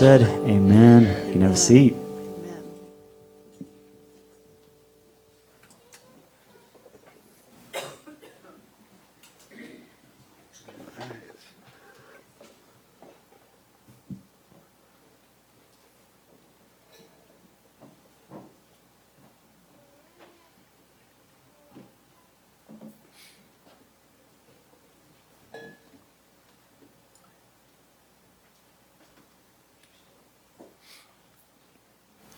said, 0.00 0.22
Amen. 0.48 1.26
You 1.26 1.32
can 1.32 1.42
have 1.42 1.50
a 1.50 1.56
seat. 1.56 1.94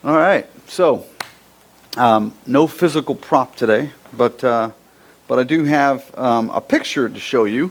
All 0.05 0.17
right, 0.17 0.49
so 0.67 1.07
um, 1.97 2.35
no 2.45 2.67
physical 2.67 3.15
prop 3.15 3.55
today, 3.55 3.93
but 4.13 4.43
uh, 4.43 4.73
but 5.29 5.39
I 5.39 5.45
do 5.45 5.63
have 5.63 6.19
um, 6.19 6.51
a 6.51 6.61
picture 6.61 7.09
to 7.09 7.21
show 7.21 7.45
you, 7.45 7.71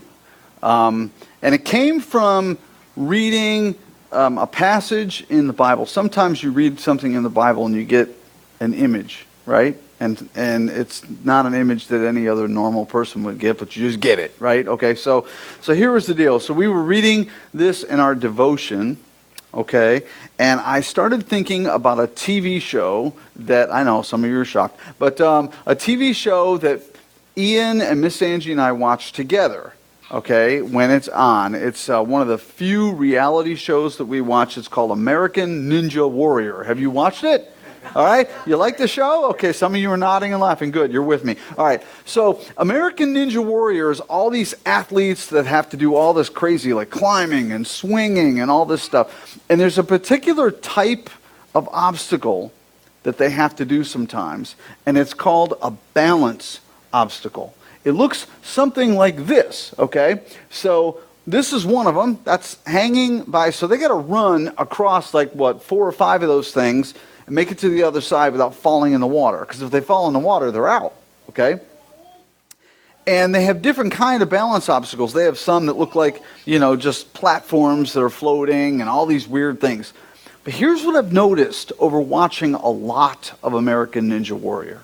um, 0.62 1.12
and 1.42 1.54
it 1.54 1.66
came 1.66 2.00
from 2.00 2.56
reading 2.96 3.74
um, 4.12 4.38
a 4.38 4.46
passage 4.46 5.26
in 5.28 5.46
the 5.46 5.52
Bible. 5.52 5.84
Sometimes 5.84 6.42
you 6.42 6.52
read 6.52 6.80
something 6.80 7.12
in 7.12 7.22
the 7.22 7.28
Bible 7.28 7.66
and 7.66 7.74
you 7.74 7.84
get 7.84 8.08
an 8.60 8.72
image, 8.72 9.26
right? 9.44 9.76
And 10.00 10.26
and 10.34 10.70
it's 10.70 11.02
not 11.22 11.44
an 11.44 11.52
image 11.52 11.88
that 11.88 12.02
any 12.02 12.28
other 12.28 12.48
normal 12.48 12.86
person 12.86 13.24
would 13.24 13.40
get, 13.40 13.58
but 13.58 13.76
you 13.76 13.86
just 13.86 14.00
get 14.00 14.18
it, 14.18 14.34
right? 14.38 14.66
Okay, 14.66 14.94
so 14.94 15.26
so 15.60 15.74
here 15.74 15.92
was 15.92 16.06
the 16.06 16.14
deal. 16.14 16.40
So 16.40 16.54
we 16.54 16.66
were 16.66 16.82
reading 16.82 17.28
this 17.52 17.82
in 17.82 18.00
our 18.00 18.14
devotion 18.14 18.96
okay? 19.54 20.02
And 20.38 20.60
I 20.60 20.80
started 20.80 21.26
thinking 21.26 21.66
about 21.66 21.98
a 21.98 22.06
TV 22.06 22.60
show 22.60 23.14
that 23.36 23.72
I 23.72 23.82
know 23.82 24.02
some 24.02 24.24
of 24.24 24.30
you 24.30 24.40
are 24.40 24.44
shocked, 24.44 24.78
but 24.98 25.20
um, 25.20 25.50
a 25.66 25.74
TV 25.74 26.14
show 26.14 26.56
that 26.58 26.82
Ian 27.36 27.80
and 27.80 28.00
Miss 28.00 28.20
Angie 28.22 28.52
and 28.52 28.60
I 28.60 28.72
watch 28.72 29.12
together. 29.12 29.72
Okay, 30.10 30.60
when 30.60 30.90
it's 30.90 31.08
on, 31.08 31.54
it's 31.54 31.88
uh, 31.88 32.02
one 32.02 32.20
of 32.20 32.28
the 32.28 32.36
few 32.36 32.92
reality 32.92 33.54
shows 33.54 33.96
that 33.96 34.04
we 34.04 34.20
watch. 34.20 34.58
It's 34.58 34.68
called 34.68 34.90
American 34.90 35.70
Ninja 35.70 36.10
Warrior. 36.10 36.64
Have 36.64 36.78
you 36.78 36.90
watched 36.90 37.24
it? 37.24 37.51
All 37.94 38.04
right, 38.04 38.28
you 38.46 38.56
like 38.56 38.78
the 38.78 38.88
show? 38.88 39.30
Okay, 39.30 39.52
some 39.52 39.74
of 39.74 39.80
you 39.80 39.90
are 39.90 39.96
nodding 39.96 40.32
and 40.32 40.40
laughing. 40.40 40.70
Good, 40.70 40.92
you're 40.92 41.02
with 41.02 41.24
me. 41.24 41.36
All 41.58 41.64
right, 41.64 41.82
so 42.04 42.40
American 42.56 43.12
Ninja 43.14 43.44
Warriors, 43.44 44.00
all 44.00 44.30
these 44.30 44.54
athletes 44.64 45.26
that 45.28 45.46
have 45.46 45.68
to 45.70 45.76
do 45.76 45.94
all 45.94 46.14
this 46.14 46.28
crazy, 46.28 46.72
like 46.72 46.90
climbing 46.90 47.52
and 47.52 47.66
swinging 47.66 48.40
and 48.40 48.50
all 48.50 48.64
this 48.64 48.82
stuff. 48.82 49.38
And 49.48 49.60
there's 49.60 49.78
a 49.78 49.84
particular 49.84 50.50
type 50.50 51.10
of 51.54 51.68
obstacle 51.72 52.52
that 53.02 53.18
they 53.18 53.30
have 53.30 53.56
to 53.56 53.64
do 53.64 53.84
sometimes, 53.84 54.54
and 54.86 54.96
it's 54.96 55.12
called 55.12 55.54
a 55.60 55.72
balance 55.92 56.60
obstacle. 56.92 57.54
It 57.84 57.92
looks 57.92 58.26
something 58.42 58.94
like 58.94 59.26
this, 59.26 59.74
okay? 59.78 60.22
So 60.50 61.00
this 61.26 61.52
is 61.52 61.66
one 61.66 61.86
of 61.86 61.94
them. 61.94 62.20
That's 62.24 62.58
hanging 62.64 63.24
by, 63.24 63.50
so 63.50 63.66
they 63.66 63.76
got 63.76 63.88
to 63.88 63.94
run 63.94 64.54
across 64.56 65.12
like 65.12 65.32
what, 65.32 65.62
four 65.62 65.86
or 65.86 65.92
five 65.92 66.22
of 66.22 66.28
those 66.28 66.52
things 66.52 66.94
and 67.26 67.34
make 67.34 67.50
it 67.50 67.58
to 67.58 67.68
the 67.68 67.82
other 67.82 68.00
side 68.00 68.32
without 68.32 68.54
falling 68.54 68.92
in 68.92 69.00
the 69.00 69.06
water. 69.06 69.40
Because 69.40 69.62
if 69.62 69.70
they 69.70 69.80
fall 69.80 70.06
in 70.06 70.12
the 70.12 70.18
water, 70.18 70.50
they're 70.50 70.68
out, 70.68 70.94
okay? 71.28 71.60
And 73.06 73.34
they 73.34 73.44
have 73.44 73.62
different 73.62 73.92
kind 73.92 74.22
of 74.22 74.30
balance 74.30 74.68
obstacles. 74.68 75.12
They 75.12 75.24
have 75.24 75.38
some 75.38 75.66
that 75.66 75.76
look 75.76 75.94
like, 75.94 76.22
you 76.44 76.58
know, 76.58 76.76
just 76.76 77.12
platforms 77.14 77.92
that 77.94 78.02
are 78.02 78.10
floating 78.10 78.80
and 78.80 78.88
all 78.88 79.06
these 79.06 79.26
weird 79.26 79.60
things. 79.60 79.92
But 80.44 80.54
here's 80.54 80.84
what 80.84 80.96
I've 80.96 81.12
noticed 81.12 81.72
over 81.78 82.00
watching 82.00 82.54
a 82.54 82.68
lot 82.68 83.38
of 83.42 83.54
American 83.54 84.10
Ninja 84.10 84.38
Warrior. 84.38 84.80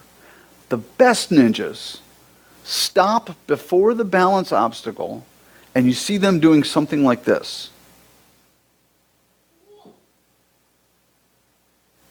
The 0.68 0.78
best 0.78 1.30
ninjas 1.30 2.00
stop 2.64 3.34
before 3.46 3.94
the 3.94 4.04
balance 4.04 4.52
obstacle 4.52 5.24
and 5.74 5.86
you 5.86 5.94
see 5.94 6.18
them 6.18 6.40
doing 6.40 6.64
something 6.64 7.04
like 7.04 7.24
this. 7.24 7.70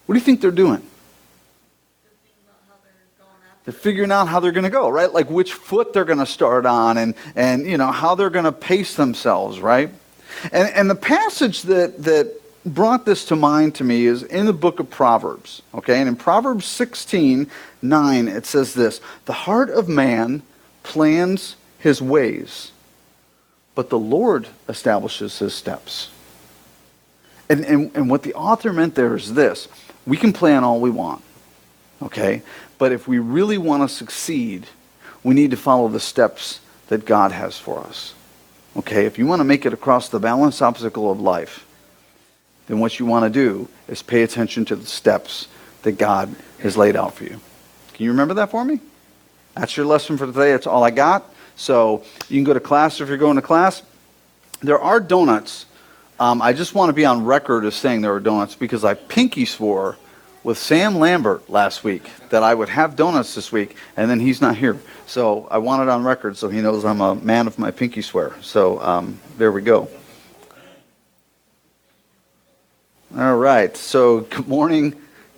What 0.08 0.14
do 0.14 0.20
you 0.20 0.24
think 0.24 0.40
they're 0.40 0.50
doing? 0.50 0.80
They're 3.66 3.74
figuring 3.74 4.10
out 4.10 4.26
how 4.26 4.40
they're 4.40 4.52
going 4.52 4.64
to 4.64 4.70
go, 4.70 4.88
right? 4.88 5.12
Like 5.12 5.28
which 5.28 5.52
foot 5.52 5.92
they're 5.92 6.06
going 6.06 6.20
to 6.20 6.24
start 6.24 6.64
on 6.64 6.96
and, 6.96 7.14
and 7.36 7.66
you 7.66 7.76
know, 7.76 7.92
how 7.92 8.14
they're 8.14 8.30
going 8.30 8.46
to 8.46 8.52
pace 8.52 8.94
themselves, 8.94 9.60
right? 9.60 9.90
And, 10.50 10.70
and 10.70 10.88
the 10.88 10.94
passage 10.94 11.60
that, 11.64 12.02
that 12.04 12.40
brought 12.64 13.04
this 13.04 13.26
to 13.26 13.36
mind 13.36 13.74
to 13.74 13.84
me 13.84 14.06
is 14.06 14.22
in 14.22 14.46
the 14.46 14.54
book 14.54 14.80
of 14.80 14.88
Proverbs, 14.88 15.60
okay? 15.74 16.00
And 16.00 16.08
in 16.08 16.16
Proverbs 16.16 16.64
16, 16.64 17.50
9, 17.82 18.28
it 18.28 18.46
says 18.46 18.72
this 18.72 19.02
The 19.26 19.34
heart 19.34 19.68
of 19.68 19.90
man 19.90 20.40
plans 20.84 21.56
his 21.78 22.00
ways, 22.00 22.72
but 23.74 23.90
the 23.90 23.98
Lord 23.98 24.48
establishes 24.70 25.38
his 25.38 25.52
steps. 25.52 26.08
And, 27.50 27.66
and, 27.66 27.90
and 27.94 28.08
what 28.08 28.22
the 28.22 28.32
author 28.32 28.72
meant 28.72 28.94
there 28.94 29.14
is 29.14 29.34
this 29.34 29.68
we 30.08 30.16
can 30.16 30.32
plan 30.32 30.64
all 30.64 30.80
we 30.80 30.90
want, 30.90 31.22
okay? 32.02 32.42
But 32.78 32.92
if 32.92 33.06
we 33.06 33.18
really 33.18 33.58
want 33.58 33.82
to 33.82 33.94
succeed, 33.94 34.66
we 35.22 35.34
need 35.34 35.50
to 35.50 35.56
follow 35.56 35.88
the 35.88 36.00
steps 36.00 36.60
that 36.88 37.04
God 37.04 37.30
has 37.32 37.58
for 37.58 37.80
us. 37.80 38.14
Okay? 38.76 39.04
If 39.04 39.18
you 39.18 39.26
want 39.26 39.40
to 39.40 39.44
make 39.44 39.66
it 39.66 39.72
across 39.72 40.08
the 40.08 40.18
balance 40.18 40.62
obstacle 40.62 41.10
of 41.10 41.20
life, 41.20 41.66
then 42.68 42.78
what 42.80 42.98
you 42.98 43.04
want 43.04 43.24
to 43.24 43.30
do 43.30 43.68
is 43.88 44.02
pay 44.02 44.22
attention 44.22 44.64
to 44.66 44.76
the 44.76 44.86
steps 44.86 45.48
that 45.82 45.92
God 45.92 46.34
has 46.60 46.76
laid 46.76 46.96
out 46.96 47.14
for 47.14 47.24
you. 47.24 47.40
Can 47.92 48.04
you 48.04 48.10
remember 48.10 48.34
that 48.34 48.50
for 48.50 48.64
me? 48.64 48.80
That's 49.54 49.76
your 49.76 49.86
lesson 49.86 50.16
for 50.16 50.26
today. 50.26 50.52
That's 50.52 50.66
all 50.66 50.84
I 50.84 50.90
got. 50.90 51.24
So 51.56 52.04
you 52.28 52.36
can 52.36 52.44
go 52.44 52.54
to 52.54 52.60
class 52.60 53.00
if 53.00 53.08
you're 53.08 53.18
going 53.18 53.36
to 53.36 53.42
class. 53.42 53.82
There 54.60 54.78
are 54.78 55.00
donuts 55.00 55.66
um, 56.20 56.42
I 56.42 56.52
just 56.52 56.74
want 56.74 56.88
to 56.88 56.92
be 56.92 57.04
on 57.04 57.24
record 57.24 57.64
as 57.64 57.74
saying 57.74 58.00
there 58.00 58.12
were 58.12 58.20
donuts 58.20 58.54
because 58.54 58.84
I 58.84 58.94
pinky 58.94 59.44
swore 59.44 59.96
with 60.42 60.58
Sam 60.58 60.98
Lambert 60.98 61.48
last 61.48 61.84
week 61.84 62.10
that 62.30 62.42
I 62.42 62.54
would 62.54 62.68
have 62.68 62.96
donuts 62.96 63.34
this 63.34 63.52
week, 63.52 63.76
and 63.96 64.10
then 64.10 64.18
he's 64.18 64.40
not 64.40 64.56
here. 64.56 64.80
So 65.06 65.46
I 65.50 65.58
want 65.58 65.82
it 65.82 65.88
on 65.88 66.04
record 66.04 66.36
so 66.36 66.48
he 66.48 66.60
knows 66.60 66.84
I'm 66.84 67.00
a 67.00 67.14
man 67.14 67.46
of 67.46 67.58
my 67.58 67.70
pinky 67.70 68.02
swear. 68.02 68.34
So 68.40 68.80
um, 68.80 69.20
there 69.36 69.52
we 69.52 69.62
go. 69.62 69.88
All 73.16 73.36
right. 73.36 73.76
So 73.76 74.20
good 74.20 74.48
morning 74.48 74.94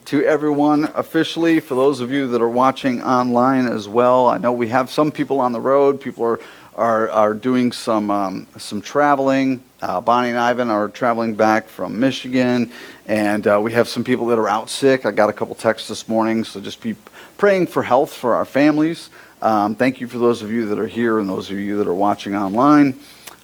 to 0.07 0.25
everyone 0.25 0.91
officially. 0.95 1.61
For 1.61 1.75
those 1.75 2.01
of 2.01 2.11
you 2.11 2.27
that 2.29 2.43
are 2.43 2.49
watching 2.49 3.03
online 3.03 3.67
as 3.67 3.87
well, 3.87 4.27
I 4.27 4.39
know 4.39 4.53
we 4.53 4.69
have 4.69 4.91
some 4.91 5.13
people 5.13 5.41
on 5.41 5.53
the 5.53 5.61
road. 5.61 6.01
People 6.01 6.25
are 6.25 6.41
are, 6.81 7.11
are 7.11 7.35
doing 7.35 7.73
some 7.73 8.11
um, 8.11 8.47
some 8.57 8.81
traveling. 8.81 9.63
Uh, 9.83 10.01
Bonnie 10.01 10.31
and 10.31 10.39
Ivan 10.39 10.71
are 10.71 10.89
traveling 10.89 11.35
back 11.35 11.69
from 11.69 12.01
Michigan, 12.01 12.73
and 13.07 13.47
uh, 13.47 13.61
we 13.63 13.73
have 13.73 13.87
some 13.87 14.03
people 14.03 14.27
that 14.29 14.39
are 14.39 14.49
out 14.49 14.71
sick. 14.71 15.05
I 15.05 15.11
got 15.11 15.29
a 15.29 15.33
couple 15.35 15.55
texts 15.55 15.89
this 15.89 16.09
morning, 16.09 16.43
so 16.43 16.59
just 16.59 16.81
be 16.81 16.97
praying 17.37 17.67
for 17.67 17.83
health 17.83 18.15
for 18.15 18.35
our 18.35 18.47
families. 18.47 19.11
Um, 19.43 19.75
thank 19.75 20.01
you 20.01 20.09
for 20.09 20.17
those 20.17 20.41
of 20.41 20.51
you 20.51 20.67
that 20.67 20.79
are 20.79 20.87
here 20.87 21.19
and 21.19 21.29
those 21.29 21.51
of 21.51 21.59
you 21.59 21.77
that 21.77 21.87
are 21.87 21.95
watching 21.95 22.35
online. 22.35 22.99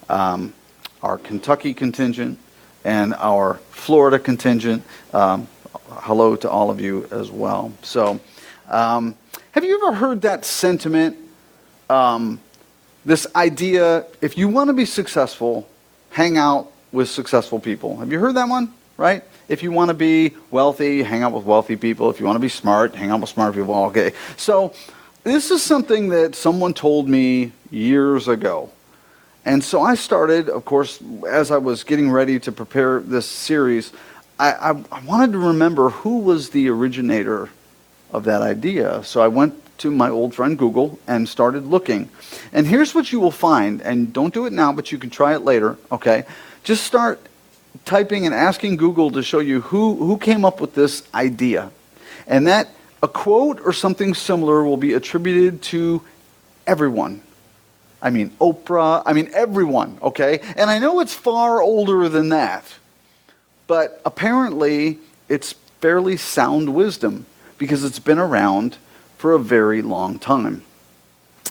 Um, 0.08 0.54
our 1.02 1.18
Kentucky 1.18 1.74
contingent 1.74 2.38
and 2.84 3.12
our 3.14 3.60
Florida 3.70 4.18
contingent. 4.18 4.82
Um, 5.12 5.46
hello 5.90 6.36
to 6.36 6.48
all 6.48 6.70
of 6.70 6.80
you 6.80 7.06
as 7.10 7.30
well. 7.30 7.70
So, 7.82 8.18
um, 8.68 9.14
have 9.52 9.62
you 9.62 9.76
ever 9.82 9.94
heard 9.94 10.22
that 10.22 10.46
sentiment? 10.46 11.18
Um, 11.90 12.40
this 13.06 13.26
idea 13.34 14.04
if 14.20 14.36
you 14.36 14.48
want 14.48 14.68
to 14.68 14.74
be 14.74 14.84
successful, 14.84 15.66
hang 16.10 16.36
out 16.36 16.70
with 16.92 17.08
successful 17.08 17.58
people. 17.58 17.96
Have 17.98 18.12
you 18.12 18.18
heard 18.18 18.34
that 18.34 18.48
one? 18.48 18.74
Right? 18.98 19.22
If 19.48 19.62
you 19.62 19.70
want 19.70 19.90
to 19.90 19.94
be 19.94 20.34
wealthy, 20.50 21.02
hang 21.02 21.22
out 21.22 21.32
with 21.32 21.44
wealthy 21.44 21.76
people. 21.76 22.10
If 22.10 22.18
you 22.18 22.26
want 22.26 22.36
to 22.36 22.40
be 22.40 22.48
smart, 22.48 22.94
hang 22.94 23.10
out 23.10 23.20
with 23.20 23.30
smart 23.30 23.54
people. 23.54 23.74
Okay. 23.86 24.12
So, 24.36 24.74
this 25.22 25.50
is 25.50 25.62
something 25.62 26.08
that 26.10 26.34
someone 26.34 26.72
told 26.72 27.08
me 27.08 27.52
years 27.70 28.28
ago. 28.28 28.70
And 29.44 29.62
so 29.62 29.82
I 29.82 29.94
started, 29.94 30.48
of 30.48 30.64
course, 30.64 31.00
as 31.28 31.50
I 31.50 31.58
was 31.58 31.84
getting 31.84 32.10
ready 32.10 32.38
to 32.40 32.52
prepare 32.52 33.00
this 33.00 33.26
series, 33.26 33.92
I, 34.38 34.52
I, 34.52 34.84
I 34.92 35.00
wanted 35.04 35.32
to 35.32 35.38
remember 35.38 35.90
who 35.90 36.18
was 36.18 36.50
the 36.50 36.68
originator 36.68 37.50
of 38.12 38.24
that 38.24 38.42
idea. 38.42 39.02
So 39.04 39.20
I 39.20 39.28
went 39.28 39.54
to 39.78 39.90
my 39.90 40.08
old 40.08 40.34
friend 40.34 40.58
Google 40.58 40.98
and 41.06 41.28
started 41.28 41.66
looking. 41.66 42.08
And 42.52 42.66
here's 42.66 42.94
what 42.94 43.12
you 43.12 43.20
will 43.20 43.30
find, 43.30 43.80
and 43.82 44.12
don't 44.12 44.32
do 44.32 44.46
it 44.46 44.52
now, 44.52 44.72
but 44.72 44.90
you 44.92 44.98
can 44.98 45.10
try 45.10 45.34
it 45.34 45.42
later, 45.42 45.76
okay? 45.90 46.24
Just 46.64 46.84
start 46.84 47.20
typing 47.84 48.26
and 48.26 48.34
asking 48.34 48.76
Google 48.76 49.10
to 49.12 49.22
show 49.22 49.38
you 49.38 49.60
who, 49.60 49.94
who 49.96 50.18
came 50.18 50.44
up 50.44 50.60
with 50.60 50.74
this 50.74 51.02
idea. 51.14 51.70
And 52.26 52.46
that 52.46 52.68
a 53.02 53.08
quote 53.08 53.60
or 53.64 53.72
something 53.72 54.14
similar 54.14 54.64
will 54.64 54.78
be 54.78 54.94
attributed 54.94 55.62
to 55.62 56.02
everyone. 56.66 57.20
I 58.02 58.10
mean, 58.10 58.30
Oprah, 58.40 59.02
I 59.06 59.12
mean, 59.12 59.30
everyone, 59.34 59.98
okay? 60.02 60.40
And 60.56 60.70
I 60.70 60.78
know 60.78 61.00
it's 61.00 61.14
far 61.14 61.60
older 61.60 62.08
than 62.08 62.30
that. 62.30 62.64
but 63.66 64.00
apparently 64.04 64.98
it's 65.28 65.54
fairly 65.80 66.16
sound 66.16 66.74
wisdom 66.74 67.26
because 67.58 67.84
it's 67.84 67.98
been 67.98 68.18
around 68.18 68.76
for 69.18 69.32
a 69.32 69.38
very 69.38 69.82
long 69.82 70.18
time. 70.18 70.62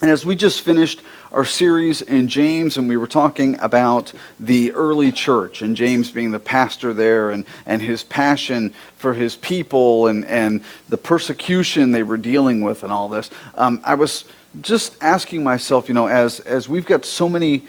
And 0.01 0.11
as 0.11 0.25
we 0.25 0.35
just 0.35 0.61
finished 0.61 1.01
our 1.31 1.45
series 1.45 2.01
in 2.01 2.27
James, 2.27 2.77
and 2.77 2.89
we 2.89 2.97
were 2.97 3.07
talking 3.07 3.57
about 3.59 4.11
the 4.39 4.71
early 4.73 5.11
church, 5.11 5.61
and 5.61 5.75
James 5.75 6.11
being 6.11 6.31
the 6.31 6.39
pastor 6.39 6.93
there, 6.93 7.31
and, 7.31 7.45
and 7.65 7.81
his 7.81 8.03
passion 8.03 8.73
for 8.97 9.13
his 9.13 9.35
people, 9.37 10.07
and, 10.07 10.25
and 10.25 10.63
the 10.89 10.97
persecution 10.97 11.91
they 11.91 12.03
were 12.03 12.17
dealing 12.17 12.61
with, 12.61 12.83
and 12.83 12.91
all 12.91 13.07
this, 13.07 13.29
um, 13.55 13.79
I 13.83 13.95
was 13.95 14.25
just 14.61 14.95
asking 15.01 15.43
myself, 15.43 15.87
you 15.87 15.93
know, 15.93 16.07
as, 16.07 16.39
as 16.41 16.67
we've 16.67 16.85
got 16.85 17.05
so 17.05 17.27
many 17.29 17.63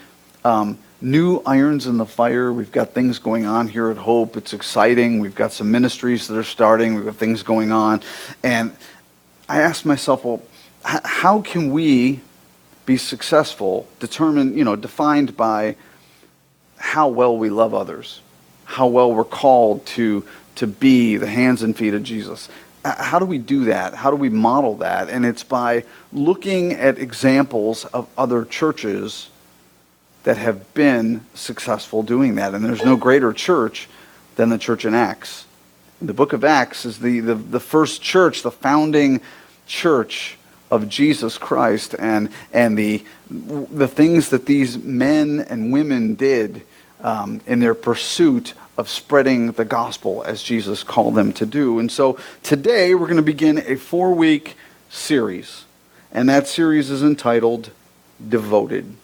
um, 0.44 0.78
new 1.00 1.42
irons 1.46 1.86
in 1.86 1.96
the 1.96 2.06
fire, 2.06 2.52
we've 2.52 2.72
got 2.72 2.92
things 2.92 3.18
going 3.18 3.46
on 3.46 3.68
here 3.68 3.90
at 3.90 3.96
Hope. 3.96 4.36
It's 4.36 4.52
exciting. 4.52 5.20
We've 5.20 5.34
got 5.34 5.52
some 5.52 5.70
ministries 5.70 6.26
that 6.28 6.36
are 6.36 6.44
starting, 6.44 6.94
we've 6.94 7.04
got 7.04 7.16
things 7.16 7.42
going 7.42 7.72
on. 7.72 8.02
And 8.42 8.76
I 9.48 9.60
asked 9.60 9.86
myself, 9.86 10.24
well, 10.24 10.42
how 10.84 11.40
can 11.42 11.70
we 11.70 12.20
be 12.86 12.96
successful, 12.96 13.88
determined, 13.98 14.56
you 14.56 14.64
know, 14.64 14.76
defined 14.76 15.36
by 15.36 15.76
how 16.78 17.08
well 17.08 17.36
we 17.36 17.50
love 17.50 17.74
others, 17.74 18.20
how 18.64 18.86
well 18.86 19.12
we're 19.12 19.24
called 19.24 19.84
to, 19.86 20.24
to 20.54 20.66
be 20.66 21.16
the 21.16 21.26
hands 21.26 21.62
and 21.62 21.76
feet 21.76 21.94
of 21.94 22.02
Jesus. 22.04 22.48
How 22.84 23.18
do 23.18 23.24
we 23.24 23.38
do 23.38 23.64
that? 23.64 23.94
How 23.94 24.10
do 24.10 24.16
we 24.16 24.28
model 24.28 24.76
that? 24.76 25.08
And 25.08 25.26
it's 25.26 25.42
by 25.42 25.84
looking 26.12 26.72
at 26.72 26.98
examples 26.98 27.84
of 27.86 28.08
other 28.16 28.44
churches 28.44 29.28
that 30.22 30.36
have 30.36 30.72
been 30.74 31.22
successful 31.34 32.04
doing 32.04 32.36
that. 32.36 32.54
And 32.54 32.64
there's 32.64 32.84
no 32.84 32.96
greater 32.96 33.32
church 33.32 33.88
than 34.36 34.48
the 34.50 34.58
church 34.58 34.84
in 34.84 34.94
Acts. 34.94 35.45
The 36.00 36.12
book 36.12 36.32
of 36.34 36.44
Acts 36.44 36.84
is 36.84 36.98
the, 36.98 37.20
the, 37.20 37.34
the 37.34 37.60
first 37.60 38.02
church, 38.02 38.42
the 38.42 38.50
founding 38.50 39.22
church 39.66 40.36
of 40.70 40.88
Jesus 40.88 41.38
Christ 41.38 41.94
and, 41.98 42.28
and 42.52 42.76
the, 42.76 43.04
the 43.30 43.88
things 43.88 44.30
that 44.30 44.46
these 44.46 44.76
men 44.76 45.40
and 45.40 45.72
women 45.72 46.14
did 46.14 46.62
um, 47.00 47.40
in 47.46 47.60
their 47.60 47.74
pursuit 47.74 48.54
of 48.76 48.88
spreading 48.90 49.52
the 49.52 49.64
gospel 49.64 50.22
as 50.24 50.42
Jesus 50.42 50.82
called 50.82 51.14
them 51.14 51.32
to 51.34 51.46
do. 51.46 51.78
And 51.78 51.90
so 51.90 52.18
today 52.42 52.94
we're 52.94 53.06
going 53.06 53.16
to 53.16 53.22
begin 53.22 53.58
a 53.58 53.76
four 53.76 54.14
week 54.14 54.56
series, 54.90 55.64
and 56.12 56.28
that 56.28 56.46
series 56.46 56.90
is 56.90 57.02
entitled 57.02 57.70
Devoted. 58.28 58.96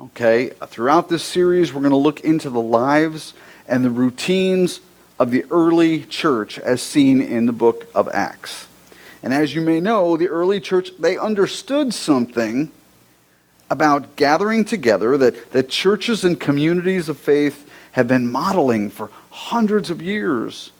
Okay, 0.00 0.50
throughout 0.66 1.08
this 1.08 1.22
series, 1.22 1.72
we're 1.72 1.80
going 1.80 1.90
to 1.90 1.96
look 1.96 2.20
into 2.20 2.50
the 2.50 2.60
lives 2.60 3.32
and 3.66 3.84
the 3.84 3.90
routines 3.90 4.80
of 5.18 5.30
the 5.30 5.44
early 5.50 6.04
church 6.04 6.58
as 6.58 6.82
seen 6.82 7.20
in 7.20 7.46
the 7.46 7.52
book 7.52 7.88
of 7.94 8.08
Acts. 8.12 8.66
And 9.22 9.32
as 9.32 9.54
you 9.54 9.60
may 9.60 9.80
know, 9.80 10.16
the 10.16 10.28
early 10.28 10.60
church, 10.60 10.90
they 10.98 11.16
understood 11.16 11.94
something 11.94 12.70
about 13.70 14.16
gathering 14.16 14.64
together 14.64 15.16
that, 15.16 15.52
that 15.52 15.68
churches 15.68 16.24
and 16.24 16.38
communities 16.38 17.08
of 17.08 17.18
faith 17.18 17.70
have 17.92 18.06
been 18.06 18.30
modeling 18.30 18.90
for 18.90 19.10
hundreds 19.30 19.90
of 19.90 20.02
years. 20.02 20.72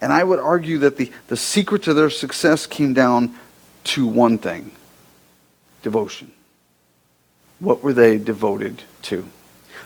And 0.00 0.12
I 0.12 0.24
would 0.24 0.40
argue 0.40 0.78
that 0.78 0.96
the, 0.96 1.12
the 1.28 1.36
secret 1.36 1.84
to 1.84 1.94
their 1.94 2.10
success 2.10 2.66
came 2.66 2.94
down 2.94 3.34
to 3.84 4.06
one 4.06 4.38
thing 4.38 4.72
devotion. 5.82 6.32
What 7.58 7.82
were 7.82 7.92
they 7.92 8.18
devoted 8.18 8.82
to? 9.02 9.28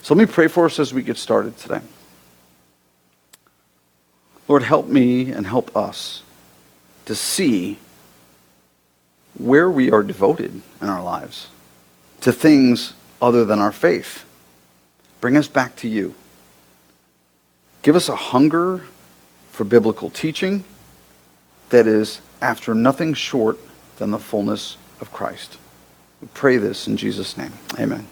So 0.02 0.14
let 0.14 0.26
me 0.26 0.32
pray 0.32 0.48
for 0.48 0.66
us 0.66 0.78
as 0.78 0.94
we 0.94 1.02
get 1.02 1.16
started 1.18 1.58
today. 1.58 1.80
Lord, 4.48 4.62
help 4.62 4.86
me 4.86 5.32
and 5.32 5.46
help 5.46 5.76
us 5.76 6.22
to 7.06 7.14
see 7.14 7.78
where 9.38 9.70
we 9.70 9.90
are 9.90 10.02
devoted 10.02 10.62
in 10.80 10.88
our 10.88 11.02
lives 11.02 11.48
to 12.20 12.32
things 12.32 12.94
other 13.20 13.44
than 13.44 13.58
our 13.58 13.72
faith. 13.72 14.24
Bring 15.20 15.36
us 15.36 15.48
back 15.48 15.76
to 15.76 15.88
you. 15.88 16.14
Give 17.82 17.96
us 17.96 18.08
a 18.08 18.16
hunger 18.16 18.84
for 19.50 19.64
biblical 19.64 20.10
teaching 20.10 20.64
that 21.70 21.86
is 21.86 22.20
after 22.40 22.74
nothing 22.74 23.14
short 23.14 23.58
than 23.98 24.10
the 24.10 24.18
fullness 24.18 24.76
of 25.00 25.12
Christ. 25.12 25.56
We 26.20 26.28
pray 26.34 26.56
this 26.56 26.86
in 26.86 26.96
Jesus' 26.96 27.36
name. 27.36 27.52
Amen. 27.78 28.06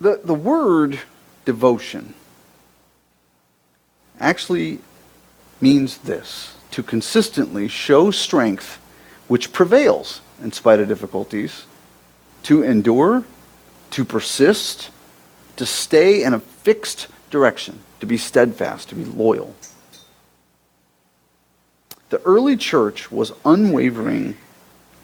The, 0.00 0.20
the 0.24 0.34
word 0.34 1.00
devotion 1.44 2.14
actually 4.20 4.78
means 5.60 5.98
this 5.98 6.56
to 6.70 6.82
consistently 6.82 7.68
show 7.68 8.10
strength 8.10 8.78
which 9.28 9.52
prevails 9.52 10.20
in 10.42 10.52
spite 10.52 10.80
of 10.80 10.88
difficulties, 10.88 11.66
to 12.42 12.62
endure, 12.62 13.24
to 13.90 14.04
persist, 14.04 14.90
to 15.56 15.66
stay 15.66 16.22
in 16.22 16.32
a 16.32 16.40
fixed 16.40 17.08
direction, 17.30 17.80
to 18.00 18.06
be 18.06 18.16
steadfast, 18.16 18.88
to 18.88 18.94
be 18.94 19.04
loyal. 19.04 19.54
The 22.08 22.20
early 22.22 22.56
church 22.56 23.12
was 23.12 23.32
unwavering, 23.44 24.36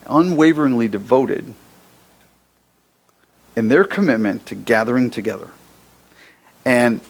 unwaveringly 0.07 0.89
devoted 0.89 1.55
in 3.55 3.69
their 3.69 3.85
commitment 3.85 4.47
to 4.47 4.55
gathering 4.55 5.11
together. 5.11 5.51
And 6.65 7.01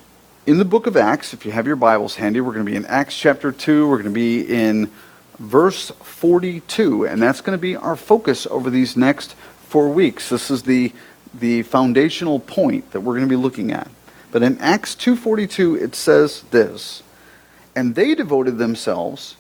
in 0.47 0.59
the 0.59 0.65
book 0.65 0.87
of 0.87 0.97
Acts, 0.97 1.35
if 1.35 1.45
you 1.45 1.51
have 1.51 1.67
your 1.67 1.75
Bibles 1.75 2.15
handy, 2.15 2.41
we're 2.41 2.53
going 2.53 2.65
to 2.65 2.71
be 2.71 2.77
in 2.77 2.87
Acts 2.87 3.19
chapter 3.19 3.51
2. 3.51 3.89
We're 3.89 3.97
going 3.97 4.05
to 4.05 4.11
be 4.11 4.43
in 4.43 4.93
verse 5.41 5.91
42, 5.91 7.05
and 7.05 7.21
that's 7.21 7.41
going 7.41 7.59
to 7.59 7.61
be 7.61 7.75
our 7.75 7.97
focus 7.97 8.47
over 8.47 8.71
these 8.71 8.97
next 8.97 9.35
four 9.69 9.89
weeks. 9.89 10.29
This 10.29 10.49
is 10.49 10.63
the, 10.63 10.93
the 11.35 11.63
foundational 11.63 12.39
point 12.39 12.93
that 12.93 13.01
we're 13.01 13.15
going 13.15 13.29
to 13.29 13.29
be 13.29 13.35
looking 13.35 13.73
at. 13.73 13.91
But 14.31 14.45
in 14.45 14.57
Acts 14.59 14.95
2.42, 14.95 15.83
it 15.83 15.97
says 15.97 16.43
this, 16.53 17.03
And 17.75 17.97
they 17.97 18.15
devoted 18.15 18.57
themselves 18.57 19.37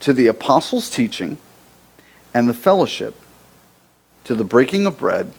to 0.00 0.12
the 0.12 0.26
apostles' 0.26 0.90
teaching 0.90 1.38
and 2.34 2.46
the 2.46 2.54
fellowship, 2.54 3.14
to 4.24 4.34
the 4.34 4.44
breaking 4.44 4.84
of 4.84 4.98
bread 4.98 5.32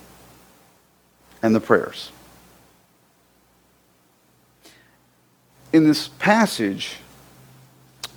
and 1.43 1.53
the 1.53 1.59
prayers. 1.59 2.11
In 5.73 5.87
this 5.87 6.07
passage, 6.07 6.97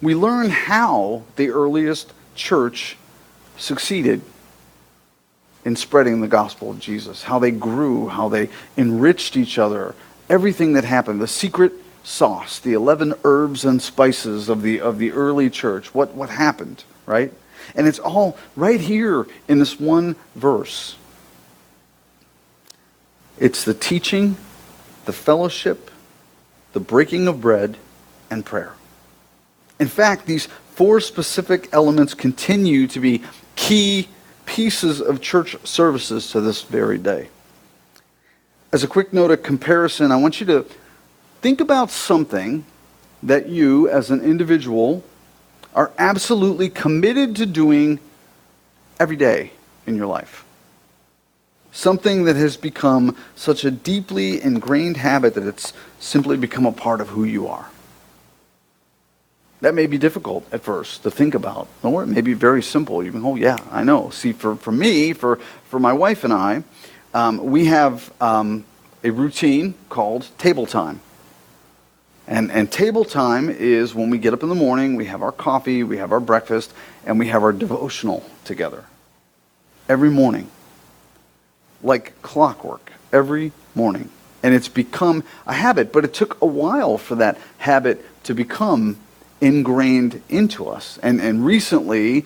we 0.02 0.14
learn 0.14 0.50
how 0.50 1.22
the 1.36 1.50
earliest 1.50 2.12
church 2.34 2.98
succeeded 3.56 4.20
in 5.64 5.75
spreading 5.75 6.20
the 6.20 6.28
gospel 6.28 6.70
of 6.70 6.78
Jesus, 6.78 7.25
how 7.25 7.38
they 7.38 7.50
grew, 7.50 8.08
how 8.08 8.28
they 8.28 8.50
enriched 8.76 9.36
each 9.36 9.58
other, 9.58 9.94
everything 10.28 10.75
that 10.75 10.84
happened, 10.84 11.20
the 11.20 11.26
secret 11.26 11.72
sauce, 12.04 12.60
the 12.60 12.75
11 12.75 13.14
herbs 13.25 13.64
and 13.64 13.80
spices 13.80 14.48
of 14.50 14.62
the, 14.62 14.80
of 14.80 14.98
the 14.98 15.10
early 15.10 15.50
church, 15.50 15.92
what, 15.94 16.14
what 16.14 16.28
happened, 16.28 16.84
right? 17.06 17.32
And 17.75 17.88
it's 17.88 17.98
all 17.98 18.36
right 18.54 18.80
here 18.80 19.26
in 19.48 19.58
this 19.58 19.80
one 19.80 20.14
verse. 20.36 20.94
It's 23.38 23.64
the 23.64 23.75
teaching, 23.75 24.36
the 25.06 25.12
fellowship, 25.12 25.90
the 26.76 26.80
breaking 26.80 27.26
of 27.26 27.40
bread, 27.40 27.75
and 28.30 28.45
prayer. 28.45 28.75
In 29.80 29.88
fact, 29.88 30.26
these 30.26 30.45
four 30.75 31.00
specific 31.00 31.71
elements 31.73 32.12
continue 32.12 32.87
to 32.88 33.00
be 33.00 33.23
key 33.54 34.09
pieces 34.45 35.00
of 35.00 35.23
church 35.23 35.56
services 35.64 36.30
to 36.33 36.40
this 36.42 36.61
very 36.64 36.99
day. 36.99 37.30
As 38.75 38.85
a 38.85 38.87
quick 38.87 39.14
note 39.14 39.30
of 39.30 39.42
comparison, 39.42 40.12
I 40.12 40.16
want 40.16 40.38
you 40.38 40.45
to 40.49 40.66
think 41.40 41.62
about 41.62 41.90
something 41.90 42.66
that 43.23 43.49
you, 43.49 43.88
as 43.88 44.11
an 44.11 44.21
individual, 44.21 45.02
are 45.75 45.92
absolutely 45.97 46.68
committed 46.68 47.37
to 47.37 47.47
doing 47.47 48.00
every 49.00 49.16
day 49.16 49.52
in 49.87 49.97
your 49.97 50.09
life 50.09 50.46
something 51.76 52.25
that 52.25 52.37
has 52.37 52.56
become 52.56 53.14
such 53.35 53.64
a 53.64 53.71
deeply 53.71 54.40
ingrained 54.40 54.97
habit 54.97 55.35
that 55.35 55.47
it's 55.47 55.75
simply 56.00 56.37
become 56.37 56.64
a 56.64 56.73
part 56.73 57.02
of 57.02 57.09
who 57.11 57.23
you 57.23 57.47
are. 57.47 57.68
That 59.61 59.75
may 59.75 59.87
be 59.87 59.99
difficult 59.99 60.47
at 60.52 60.62
first 60.62 61.02
to 61.02 61.11
think 61.11 61.35
about, 61.35 61.68
or 61.83 62.02
it 62.02 62.06
may 62.06 62.23
be 62.23 62.33
very 62.33 62.62
simple. 62.62 63.02
You 63.02 63.12
can, 63.12 63.25
oh, 63.25 63.37
yeah, 63.37 63.59
I 63.71 63.85
know. 63.85 64.09
See, 64.09 64.33
for, 64.33 64.56
for 64.56 64.73
me, 64.73 65.12
for, 65.12 65.37
for 65.68 65.78
my 65.78 65.92
wife 65.92 66.25
and 66.25 66.33
I, 66.33 66.64
um, 67.12 67.45
we 67.45 67.66
have 67.66 68.11
um, 68.23 68.64
a 69.04 69.11
routine 69.11 69.75
called 69.90 70.28
table 70.38 70.66
time. 70.66 71.00
And, 72.26 72.50
and 72.50 72.73
table 72.73 73.04
time 73.04 73.50
is 73.50 73.95
when 73.95 74.09
we 74.09 74.18
get 74.18 74.33
up 74.33 74.42
in 74.42 74.49
the 74.49 74.54
morning, 74.54 74.97
we 74.97 75.06
have 75.06 75.23
our 75.23 75.33
coffee, 75.33 75.83
we 75.83 75.99
have 75.99 76.11
our 76.11 76.21
breakfast, 76.21 76.73
and 77.04 77.18
we 77.18 77.28
have 77.28 77.42
our 77.42 77.52
devotional 77.52 78.25
together. 78.45 78.85
Every 79.88 80.11
morning 80.11 80.50
like 81.83 82.21
clockwork 82.23 82.92
every 83.12 83.52
morning. 83.75 84.11
and 84.42 84.54
it's 84.54 84.68
become 84.68 85.25
a 85.47 85.52
habit. 85.52 85.92
But 85.92 86.04
it 86.04 86.14
took 86.14 86.40
a 86.40 86.47
while 86.47 86.99
for 86.99 87.16
that 87.16 87.37
habit 87.59 88.04
to 88.25 88.35
become 88.35 88.97
ingrained 89.40 90.23
into 90.28 90.68
us. 90.68 90.99
And, 91.02 91.21
and 91.21 91.45
recently, 91.45 92.25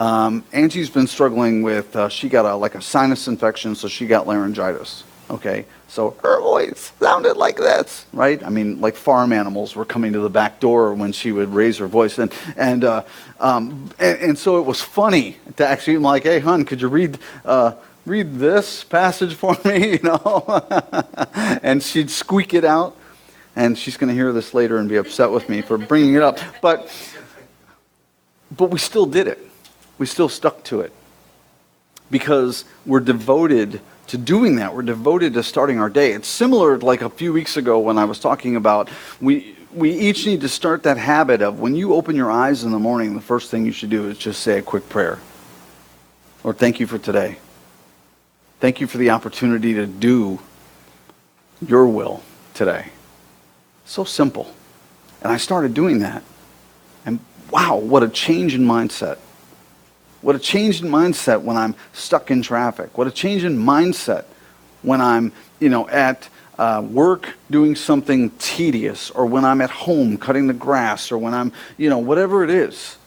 um, 0.00 0.44
Angie's 0.52 0.90
been 0.90 1.06
struggling 1.06 1.62
with, 1.62 1.94
uh, 1.94 2.08
she 2.08 2.28
got 2.28 2.44
a, 2.44 2.56
like 2.56 2.74
a 2.74 2.82
sinus 2.82 3.28
infection, 3.28 3.74
so 3.74 3.86
she 3.86 4.06
got 4.06 4.26
laryngitis. 4.26 5.04
Okay, 5.28 5.64
so 5.86 6.16
her 6.22 6.40
voice 6.40 6.90
sounded 6.98 7.36
like 7.36 7.56
this, 7.56 8.04
right? 8.12 8.42
I 8.42 8.48
mean, 8.48 8.80
like 8.80 8.96
farm 8.96 9.32
animals 9.32 9.76
were 9.76 9.84
coming 9.84 10.12
to 10.14 10.18
the 10.18 10.30
back 10.30 10.58
door 10.58 10.92
when 10.92 11.12
she 11.12 11.30
would 11.30 11.50
raise 11.54 11.78
her 11.78 11.86
voice, 11.86 12.18
and 12.18 12.32
and 12.56 12.82
uh, 12.82 13.04
um, 13.38 13.90
and, 14.00 14.18
and, 14.18 14.38
so 14.38 14.58
it 14.58 14.66
was 14.66 14.80
funny 14.80 15.36
to 15.56 15.64
actually 15.64 15.98
like, 15.98 16.24
hey, 16.24 16.40
hun, 16.40 16.64
could 16.64 16.80
you 16.80 16.88
read 16.88 17.16
uh, 17.44 17.74
read 18.06 18.38
this 18.38 18.84
passage 18.84 19.34
for 19.34 19.56
me? 19.64 19.90
You 19.90 19.98
know, 20.02 20.62
and 21.62 21.82
she'd 21.82 22.10
squeak 22.10 22.54
it 22.54 22.64
out, 22.64 22.96
and 23.56 23.76
she's 23.76 23.96
going 23.96 24.08
to 24.08 24.14
hear 24.14 24.32
this 24.32 24.54
later 24.54 24.78
and 24.78 24.88
be 24.88 24.96
upset 24.96 25.30
with 25.30 25.48
me 25.48 25.62
for 25.62 25.78
bringing 25.78 26.14
it 26.14 26.22
up, 26.22 26.38
but 26.60 26.90
but 28.56 28.70
we 28.70 28.78
still 28.78 29.06
did 29.06 29.28
it. 29.28 29.38
We 29.98 30.06
still 30.06 30.28
stuck 30.28 30.64
to 30.64 30.80
it 30.80 30.92
because 32.10 32.64
we're 32.84 33.00
devoted 33.00 33.80
to 34.08 34.18
doing 34.18 34.56
that. 34.56 34.74
We're 34.74 34.82
devoted 34.82 35.34
to 35.34 35.42
starting 35.42 35.78
our 35.78 35.90
day. 35.90 36.12
It's 36.12 36.26
similar 36.26 36.78
like 36.78 37.02
a 37.02 37.10
few 37.10 37.32
weeks 37.32 37.56
ago 37.56 37.78
when 37.78 37.96
I 37.96 38.04
was 38.04 38.18
talking 38.18 38.56
about 38.56 38.90
we 39.20 39.56
we 39.72 39.92
each 39.92 40.26
need 40.26 40.40
to 40.40 40.48
start 40.48 40.82
that 40.82 40.98
habit 40.98 41.42
of 41.42 41.60
when 41.60 41.76
you 41.76 41.94
open 41.94 42.16
your 42.16 42.30
eyes 42.30 42.64
in 42.64 42.72
the 42.72 42.78
morning, 42.78 43.14
the 43.14 43.20
first 43.20 43.50
thing 43.50 43.64
you 43.64 43.72
should 43.72 43.90
do 43.90 44.08
is 44.08 44.18
just 44.18 44.40
say 44.40 44.58
a 44.58 44.62
quick 44.62 44.88
prayer. 44.88 45.18
Lord, 46.42 46.58
thank 46.58 46.80
you 46.80 46.86
for 46.86 46.98
today. 46.98 47.38
Thank 48.60 48.82
you 48.82 48.86
for 48.86 48.98
the 48.98 49.08
opportunity 49.08 49.72
to 49.72 49.86
do 49.86 50.38
your 51.66 51.86
will 51.86 52.22
today. 52.52 52.90
So 53.86 54.04
simple. 54.04 54.54
And 55.22 55.32
I 55.32 55.38
started 55.38 55.72
doing 55.72 56.00
that. 56.00 56.22
And 57.06 57.20
wow, 57.50 57.76
what 57.76 58.02
a 58.02 58.08
change 58.08 58.54
in 58.54 58.60
mindset. 58.60 59.16
What 60.20 60.36
a 60.36 60.38
change 60.38 60.82
in 60.82 60.88
mindset 60.88 61.40
when 61.40 61.56
I'm 61.56 61.74
stuck 61.94 62.30
in 62.30 62.42
traffic. 62.42 62.98
What 62.98 63.06
a 63.06 63.10
change 63.10 63.44
in 63.44 63.56
mindset 63.56 64.26
when 64.82 65.00
I'm, 65.00 65.32
you 65.58 65.70
know, 65.70 65.88
at 65.88 66.28
uh, 66.58 66.86
work 66.86 67.30
doing 67.50 67.74
something 67.74 68.28
tedious 68.32 69.10
or 69.10 69.24
when 69.24 69.46
I'm 69.46 69.62
at 69.62 69.70
home 69.70 70.18
cutting 70.18 70.48
the 70.48 70.52
grass 70.52 71.10
or 71.10 71.16
when 71.16 71.32
I'm, 71.32 71.52
you 71.78 71.88
know, 71.88 71.98
whatever 71.98 72.44
it 72.44 72.50
is. 72.50 72.98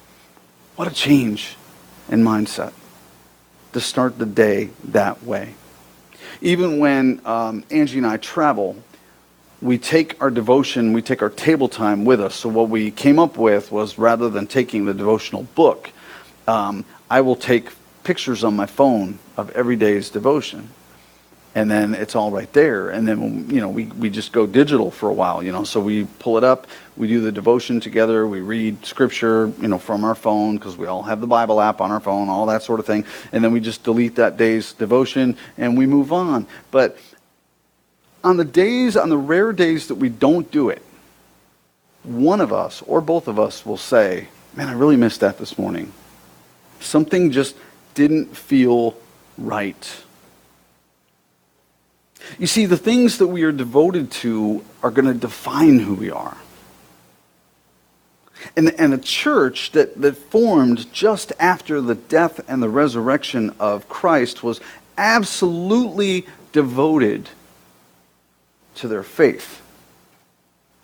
What 0.78 0.88
a 0.88 0.94
change 0.94 1.58
in 2.10 2.24
mindset 2.24 2.74
to 3.74 3.82
start 3.82 4.18
the 4.18 4.26
day 4.26 4.70
that 4.86 5.24
way. 5.24 5.56
Even 6.42 6.80
when 6.80 7.22
um, 7.26 7.64
Angie 7.70 7.98
and 7.98 8.08
I 8.08 8.18
travel, 8.18 8.78
we 9.62 9.78
take 9.78 10.22
our 10.22 10.30
devotion, 10.30 10.94
we 10.94 11.02
take 11.02 11.22
our 11.22 11.30
table 11.30 11.70
time 11.70 12.06
with 12.06 12.20
us. 12.20 12.36
So 12.36 12.50
what 12.50 12.70
we 12.70 12.92
came 12.92 13.18
up 13.18 13.38
with 13.38 13.72
was 13.72 13.98
rather 13.98 14.30
than 14.30 14.48
taking 14.48 14.86
the 14.86 14.94
devotional 14.94 15.44
book, 15.56 15.92
um, 16.48 16.86
I 17.10 17.22
will 17.22 17.36
take 17.36 17.70
pictures 18.04 18.44
on 18.44 18.56
my 18.56 18.66
phone 18.66 19.20
of 19.38 19.50
every 19.52 19.76
day's 19.76 20.10
devotion. 20.10 20.70
And 21.56 21.70
then 21.70 21.94
it's 21.94 22.16
all 22.16 22.32
right 22.32 22.52
there. 22.54 22.90
And 22.90 23.08
then, 23.08 23.48
you 23.50 23.62
know, 23.62 23.70
we, 23.70 23.86
we 23.86 24.10
just 24.10 24.32
go 24.32 24.48
digital 24.48 24.90
for 24.90 25.10
a 25.10 25.14
while, 25.14 25.44
you 25.44 25.52
know. 25.52 25.64
So 25.64 25.80
we 25.80 26.06
pull 26.18 26.38
it 26.38 26.44
up, 26.44 26.66
we 26.98 27.08
do 27.08 27.22
the 27.22 27.32
devotion 27.32 27.80
together, 27.80 28.28
we 28.28 28.42
read 28.42 28.84
scripture, 28.84 29.52
you 29.62 29.68
know, 29.68 29.78
from 29.78 30.04
our 30.04 30.16
phone, 30.16 30.58
because 30.58 30.78
we 30.78 30.88
all 30.88 31.04
have 31.04 31.22
the 31.22 31.28
Bible 31.28 31.62
app 31.62 31.80
on 31.80 31.92
our 31.92 32.00
phone, 32.00 32.28
all 32.28 32.48
that 32.48 32.64
sort 32.64 32.80
of 32.80 32.88
thing. 32.88 33.06
And 33.32 33.44
then 33.44 33.52
we 33.52 33.60
just 33.60 33.84
delete 33.84 34.16
that 34.16 34.36
day's 34.36 34.74
devotion 34.74 35.38
and 35.58 35.78
we 35.78 35.86
move 35.86 36.12
on. 36.12 36.48
But 36.72 36.98
on 38.24 38.38
the 38.38 38.46
days, 38.46 38.98
on 38.98 39.10
the 39.10 39.18
rare 39.18 39.54
days 39.54 39.88
that 39.90 39.96
we 39.96 40.10
don't 40.10 40.50
do 40.50 40.70
it, 40.70 40.82
one 42.04 42.42
of 42.42 42.52
us 42.52 42.82
or 42.82 43.00
both 43.00 43.28
of 43.28 43.40
us 43.40 43.66
will 43.66 43.78
say, 43.78 44.28
Man, 44.56 44.70
I 44.70 44.74
really 44.74 44.98
missed 44.98 45.22
that 45.22 45.40
this 45.40 45.58
morning. 45.58 45.92
Something 46.80 47.32
just 47.32 47.56
didn't 47.96 48.38
feel 48.38 48.96
right. 49.38 50.03
You 52.40 52.48
see, 52.48 52.66
the 52.66 52.78
things 52.78 53.18
that 53.18 53.28
we 53.28 53.44
are 53.44 53.52
devoted 53.52 54.12
to 54.12 54.64
are 54.82 54.92
going 54.92 55.08
to 55.08 55.14
define 55.14 55.80
who 55.80 55.94
we 55.94 56.12
are. 56.12 56.38
And, 58.58 58.74
and 58.80 58.94
a 58.94 58.98
church 58.98 59.72
that, 59.72 60.02
that 60.02 60.18
formed 60.18 60.92
just 60.92 61.32
after 61.40 61.80
the 61.80 61.96
death 61.96 62.42
and 62.50 62.62
the 62.62 62.70
resurrection 62.70 63.56
of 63.60 63.88
Christ 63.88 64.44
was 64.44 64.60
absolutely 64.98 66.26
devoted 66.52 67.30
to 68.76 68.88
their 68.88 69.04
faith. 69.04 69.62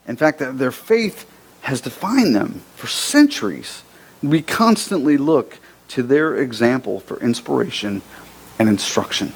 In 0.08 0.15
fact, 0.15 0.39
their 0.39 0.72
faith 0.72 1.29
has 1.62 1.81
defined 1.81 2.36
them 2.36 2.62
for 2.75 2.88
centuries. 2.88 3.84
We 4.24 4.41
constantly 4.41 5.17
look 5.17 5.60
to 5.89 6.03
their 6.03 6.36
example 6.36 7.00
for 7.00 7.19
inspiration 7.19 8.01
and 8.58 8.69
instruction. 8.69 9.34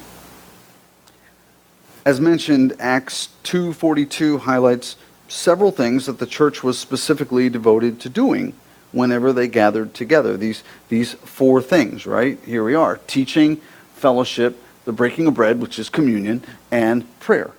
As 2.04 2.20
mentioned, 2.20 2.74
Acts 2.78 3.30
2:42 3.44 4.40
highlights 4.40 4.96
several 5.26 5.70
things 5.70 6.04
that 6.04 6.18
the 6.18 6.26
church 6.26 6.62
was 6.62 6.78
specifically 6.78 7.48
devoted 7.48 7.98
to 8.00 8.10
doing 8.10 8.52
whenever 8.92 9.32
they 9.32 9.48
gathered 9.48 9.94
together. 9.94 10.36
These 10.36 10.62
these 10.90 11.14
four 11.14 11.62
things, 11.62 12.06
right? 12.06 12.38
Here 12.44 12.62
we 12.62 12.74
are: 12.74 13.00
teaching, 13.06 13.60
fellowship, 13.94 14.62
the 14.84 14.92
breaking 14.92 15.26
of 15.26 15.34
bread, 15.34 15.60
which 15.60 15.78
is 15.78 15.88
communion, 15.88 16.42
and 16.70 17.04
prayer. 17.20 17.52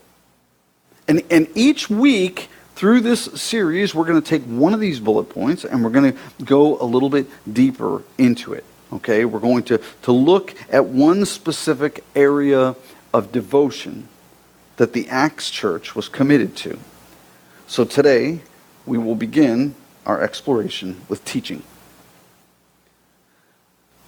And 1.08 1.24
and 1.32 1.48
each 1.56 1.90
week 1.90 2.48
through 2.76 3.02
this 3.02 3.24
series, 3.42 3.96
we're 3.96 4.06
going 4.06 4.22
to 4.22 4.28
take 4.28 4.44
one 4.44 4.76
of 4.76 4.80
these 4.80 5.00
bullet 5.00 5.30
points 5.30 5.64
and 5.64 5.84
we're 5.84 5.90
going 5.90 6.12
to 6.12 6.44
go 6.44 6.78
a 6.80 6.84
little 6.84 7.10
bit 7.10 7.26
deeper 7.52 8.04
into 8.18 8.54
it. 8.54 8.66
Okay, 8.94 9.24
we're 9.26 9.40
going 9.40 9.64
to, 9.64 9.80
to 10.04 10.12
look 10.12 10.54
at 10.70 10.86
one 10.86 11.26
specific 11.26 12.04
area 12.16 12.76
of 13.14 13.32
devotion 13.32 14.10
that 14.78 14.94
the 14.94 15.08
Acts 15.10 15.50
church 15.50 15.96
was 15.96 16.10
committed 16.10 16.56
to. 16.58 16.78
So 17.68 17.86
today, 17.86 18.42
we 18.86 18.98
will 18.98 19.16
begin 19.16 19.76
our 20.06 20.22
exploration 20.22 21.02
with 21.10 21.26
teaching. 21.26 21.64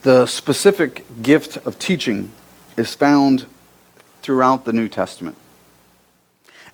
The 0.04 0.26
specific 0.26 1.04
gift 1.22 1.58
of 1.66 1.80
teaching 1.80 2.32
is 2.78 2.94
found 2.94 3.46
throughout 4.22 4.66
the 4.66 4.74
New 4.74 4.88
Testament. 4.88 5.36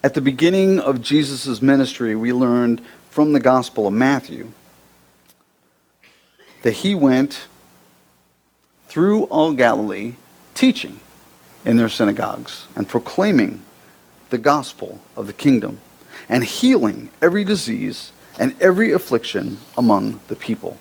At 0.03 0.13
the 0.13 0.21
beginning 0.21 0.79
of 0.79 1.01
Jesus' 1.01 1.61
ministry, 1.61 2.15
we 2.15 2.33
learned 2.33 2.81
from 3.09 3.31
the 3.31 3.39
Gospel 3.39 3.87
of 3.87 3.93
Matthew 3.93 4.51
that 6.63 6.73
he 6.73 6.95
went 6.95 7.47
through 8.87 9.23
all 9.25 9.53
Galilee, 9.53 10.15
teaching 10.53 10.99
in 11.63 11.77
their 11.77 11.89
synagogues 11.89 12.67
and 12.75 12.87
proclaiming 12.87 13.61
the 14.33 14.37
gospel 14.39 14.99
of 15.15 15.27
the 15.27 15.33
kingdom 15.33 15.79
and 16.27 16.43
healing 16.43 17.11
every 17.21 17.43
disease 17.43 18.11
and 18.39 18.59
every 18.59 18.91
affliction 18.91 19.59
among 19.77 20.19
the 20.27 20.35
people. 20.35 20.75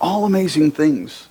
All 0.00 0.24
amazing 0.24 0.72
things. 0.72 1.28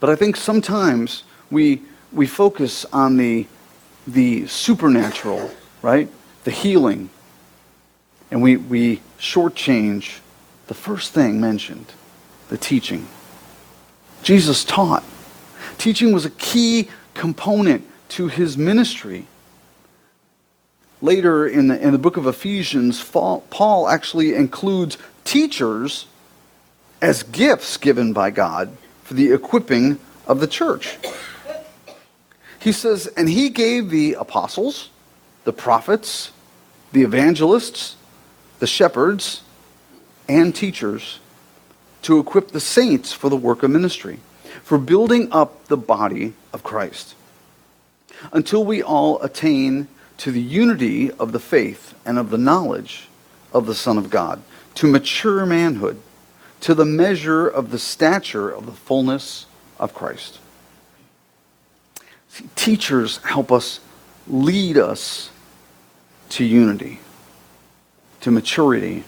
But 0.00 0.08
I 0.08 0.16
think 0.16 0.36
sometimes 0.36 1.24
we, 1.50 1.82
we 2.10 2.26
focus 2.26 2.86
on 2.86 3.18
the, 3.18 3.46
the 4.06 4.46
supernatural, 4.46 5.50
right? 5.82 6.08
The 6.44 6.52
healing. 6.52 7.10
And 8.30 8.40
we, 8.40 8.56
we 8.56 9.02
shortchange 9.18 10.20
the 10.68 10.74
first 10.74 11.12
thing 11.12 11.38
mentioned, 11.38 11.92
the 12.48 12.56
teaching. 12.56 13.06
Jesus 14.22 14.64
taught. 14.64 15.04
Teaching 15.76 16.14
was 16.14 16.24
a 16.24 16.30
key 16.30 16.88
component 17.12 17.84
to 18.10 18.28
his 18.28 18.56
ministry. 18.56 19.26
Later 21.00 21.46
in 21.46 21.68
the, 21.68 21.80
in 21.80 21.92
the 21.92 21.98
book 21.98 22.16
of 22.16 22.26
Ephesians, 22.26 23.02
Paul 23.02 23.88
actually 23.88 24.34
includes 24.34 24.98
teachers 25.24 26.06
as 27.00 27.22
gifts 27.22 27.76
given 27.76 28.12
by 28.12 28.30
God 28.30 28.76
for 29.04 29.14
the 29.14 29.32
equipping 29.32 29.98
of 30.26 30.40
the 30.40 30.46
church. 30.48 30.98
He 32.58 32.72
says, 32.72 33.06
and 33.06 33.28
he 33.28 33.48
gave 33.50 33.90
the 33.90 34.14
apostles, 34.14 34.90
the 35.44 35.52
prophets, 35.52 36.32
the 36.92 37.02
evangelists, 37.02 37.96
the 38.58 38.66
shepherds, 38.66 39.42
and 40.28 40.54
teachers 40.54 41.20
to 42.02 42.18
equip 42.18 42.48
the 42.48 42.60
saints 42.60 43.12
for 43.12 43.30
the 43.30 43.36
work 43.36 43.62
of 43.62 43.70
ministry, 43.70 44.18
for 44.62 44.78
building 44.78 45.28
up 45.30 45.66
the 45.68 45.76
body 45.76 46.34
of 46.52 46.64
Christ, 46.64 47.14
until 48.32 48.64
we 48.64 48.82
all 48.82 49.22
attain 49.22 49.86
to 50.18 50.32
the 50.32 50.40
unity 50.40 51.10
of 51.12 51.32
the 51.32 51.40
faith 51.40 51.94
and 52.04 52.18
of 52.18 52.30
the 52.30 52.38
knowledge 52.38 53.08
of 53.52 53.66
the 53.66 53.74
Son 53.74 53.96
of 53.96 54.10
God, 54.10 54.42
to 54.74 54.86
mature 54.86 55.46
manhood, 55.46 56.00
to 56.60 56.74
the 56.74 56.84
measure 56.84 57.48
of 57.48 57.70
the 57.70 57.78
stature 57.78 58.50
of 58.50 58.66
the 58.66 58.72
fullness 58.72 59.46
of 59.78 59.94
Christ. 59.94 60.38
See, 62.28 62.48
teachers 62.54 63.18
help 63.18 63.50
us 63.50 63.80
lead 64.26 64.76
us 64.76 65.30
to 66.30 66.44
unity, 66.44 67.00
to 68.20 68.30
maturity, 68.30 69.04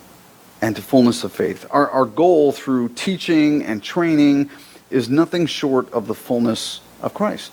and 0.63 0.77
to 0.77 0.83
fullness 0.83 1.25
of 1.25 1.33
faith. 1.33 1.67
Our, 1.71 1.91
our 1.91 2.05
goal 2.05 2.53
through 2.53 2.91
teaching 2.91 3.65
and 3.65 3.83
training 3.83 4.51
is 4.91 5.09
nothing 5.09 5.47
short 5.47 5.93
of 5.93 6.07
the 6.07 6.15
fullness 6.15 6.81
of 7.01 7.15
Christ. 7.15 7.53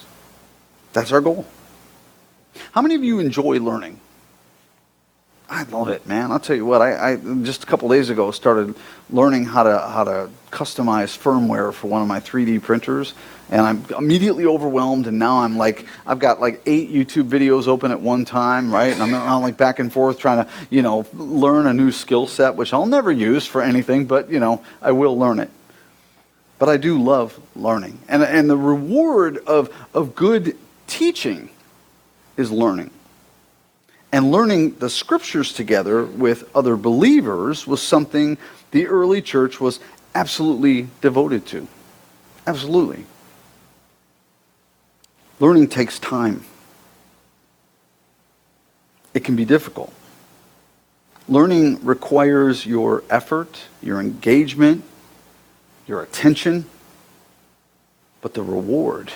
That's 0.93 1.11
our 1.11 1.21
goal. 1.21 1.45
How 2.71 2.81
many 2.81 2.95
of 2.95 3.03
you 3.03 3.19
enjoy 3.19 3.59
learning? 3.59 3.99
I 5.49 5.63
love 5.63 5.87
it, 5.87 6.05
man. 6.05 6.31
I'll 6.31 6.41
tell 6.41 6.57
you 6.57 6.65
what. 6.65 6.81
I, 6.81 7.13
I 7.13 7.15
just 7.15 7.63
a 7.63 7.65
couple 7.65 7.87
days 7.87 8.09
ago 8.09 8.31
started 8.31 8.75
learning 9.09 9.45
how 9.45 9.63
to 9.63 9.79
how 9.79 10.03
to 10.03 10.29
customize 10.51 11.17
firmware 11.17 11.73
for 11.73 11.87
one 11.87 12.01
of 12.01 12.07
my 12.07 12.19
3D 12.19 12.61
printers, 12.61 13.13
and 13.49 13.61
I'm 13.61 13.85
immediately 13.97 14.45
overwhelmed. 14.45 15.07
And 15.07 15.17
now 15.17 15.39
I'm 15.39 15.57
like, 15.57 15.85
I've 16.05 16.19
got 16.19 16.41
like 16.41 16.61
eight 16.65 16.91
YouTube 16.91 17.29
videos 17.29 17.67
open 17.67 17.91
at 17.91 18.01
one 18.01 18.25
time, 18.25 18.73
right? 18.73 18.91
And 18.91 19.01
I'm, 19.01 19.15
I'm 19.15 19.41
like 19.41 19.55
back 19.55 19.79
and 19.79 19.91
forth 19.91 20.19
trying 20.19 20.43
to, 20.43 20.51
you 20.69 20.81
know, 20.81 21.05
learn 21.13 21.65
a 21.65 21.73
new 21.73 21.93
skill 21.93 22.27
set, 22.27 22.55
which 22.55 22.73
I'll 22.73 22.85
never 22.85 23.11
use 23.11 23.45
for 23.45 23.61
anything, 23.61 24.05
but 24.05 24.29
you 24.29 24.41
know, 24.41 24.61
I 24.81 24.91
will 24.91 25.17
learn 25.17 25.39
it. 25.39 25.49
But 26.59 26.67
I 26.67 26.75
do 26.75 27.01
love 27.01 27.39
learning, 27.55 27.99
and 28.09 28.21
and 28.21 28.49
the 28.49 28.57
reward 28.57 29.37
of 29.47 29.73
of 29.93 30.13
good 30.13 30.57
teaching 30.87 31.51
is 32.37 32.51
learning. 32.51 32.91
And 34.11 34.31
learning 34.31 34.77
the 34.77 34.89
scriptures 34.89 35.51
together 35.51 36.05
with 36.05 36.49
other 36.55 36.77
believers 36.77 37.67
was 37.67 37.81
something 37.81 38.37
the 38.71 38.87
early 38.87 39.21
church 39.21 39.59
was 39.59 39.79
absolutely 40.15 40.87
devoted 41.01 41.45
to. 41.47 41.67
Absolutely. 42.45 43.05
Learning 45.39 45.67
takes 45.67 45.99
time. 45.99 46.45
It 49.13 49.23
can 49.23 49.35
be 49.35 49.45
difficult. 49.45 49.93
Learning 51.27 51.83
requires 51.83 52.65
your 52.65 53.03
effort, 53.09 53.63
your 53.81 53.99
engagement, 53.99 54.83
your 55.85 56.01
attention, 56.01 56.65
but 58.21 58.33
the 58.33 58.41
reward 58.41 59.11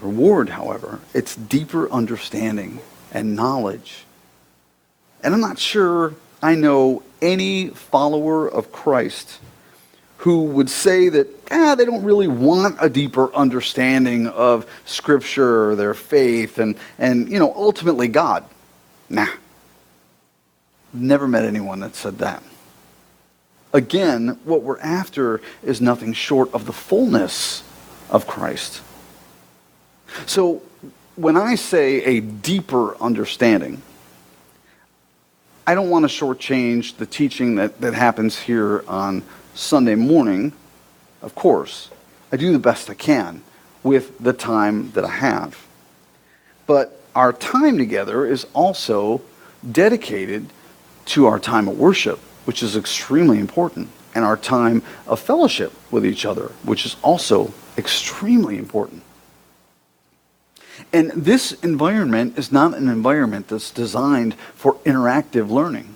reward, 0.00 0.50
however, 0.50 1.00
it's 1.14 1.34
deeper 1.34 1.90
understanding 1.90 2.80
and 3.12 3.34
knowledge. 3.34 4.04
And 5.22 5.34
I'm 5.34 5.40
not 5.40 5.58
sure 5.58 6.14
I 6.42 6.54
know 6.54 7.02
any 7.22 7.68
follower 7.68 8.46
of 8.48 8.72
Christ 8.72 9.40
who 10.18 10.44
would 10.44 10.70
say 10.70 11.08
that 11.08 11.28
ah, 11.50 11.74
they 11.74 11.84
don't 11.84 12.02
really 12.02 12.28
want 12.28 12.76
a 12.80 12.88
deeper 12.88 13.34
understanding 13.34 14.26
of 14.26 14.66
Scripture 14.84 15.74
their 15.74 15.94
faith 15.94 16.58
and, 16.58 16.76
and 16.98 17.30
you 17.30 17.38
know, 17.38 17.52
ultimately 17.54 18.08
God. 18.08 18.44
Nah. 19.08 19.28
Never 20.92 21.28
met 21.28 21.44
anyone 21.44 21.80
that 21.80 21.94
said 21.94 22.18
that. 22.18 22.42
Again, 23.72 24.38
what 24.44 24.62
we're 24.62 24.80
after 24.80 25.40
is 25.62 25.80
nothing 25.80 26.12
short 26.12 26.52
of 26.54 26.66
the 26.66 26.72
fullness 26.72 27.62
of 28.08 28.26
Christ. 28.26 28.80
So 30.24 30.62
when 31.16 31.36
I 31.36 31.54
say 31.54 32.02
a 32.04 32.20
deeper 32.20 32.96
understanding, 32.98 33.82
I 35.66 35.74
don't 35.74 35.90
want 35.90 36.08
to 36.08 36.08
shortchange 36.08 36.96
the 36.96 37.06
teaching 37.06 37.56
that, 37.56 37.80
that 37.80 37.94
happens 37.94 38.38
here 38.38 38.84
on 38.86 39.22
Sunday 39.54 39.96
morning, 39.96 40.52
of 41.22 41.34
course. 41.34 41.90
I 42.30 42.36
do 42.36 42.52
the 42.52 42.58
best 42.58 42.88
I 42.88 42.94
can 42.94 43.42
with 43.82 44.18
the 44.18 44.32
time 44.32 44.92
that 44.92 45.04
I 45.04 45.10
have. 45.10 45.66
But 46.66 47.00
our 47.14 47.32
time 47.32 47.78
together 47.78 48.26
is 48.26 48.46
also 48.52 49.22
dedicated 49.72 50.46
to 51.06 51.26
our 51.26 51.38
time 51.38 51.68
of 51.68 51.78
worship, 51.78 52.18
which 52.44 52.62
is 52.62 52.76
extremely 52.76 53.38
important, 53.38 53.88
and 54.14 54.24
our 54.24 54.36
time 54.36 54.82
of 55.06 55.18
fellowship 55.18 55.72
with 55.90 56.04
each 56.04 56.26
other, 56.26 56.52
which 56.64 56.84
is 56.84 56.96
also 57.02 57.52
extremely 57.78 58.58
important. 58.58 59.02
And 60.96 61.10
this 61.10 61.52
environment 61.52 62.38
is 62.38 62.50
not 62.50 62.72
an 62.72 62.88
environment 62.88 63.48
that's 63.48 63.70
designed 63.70 64.32
for 64.54 64.76
interactive 64.76 65.50
learning. 65.50 65.94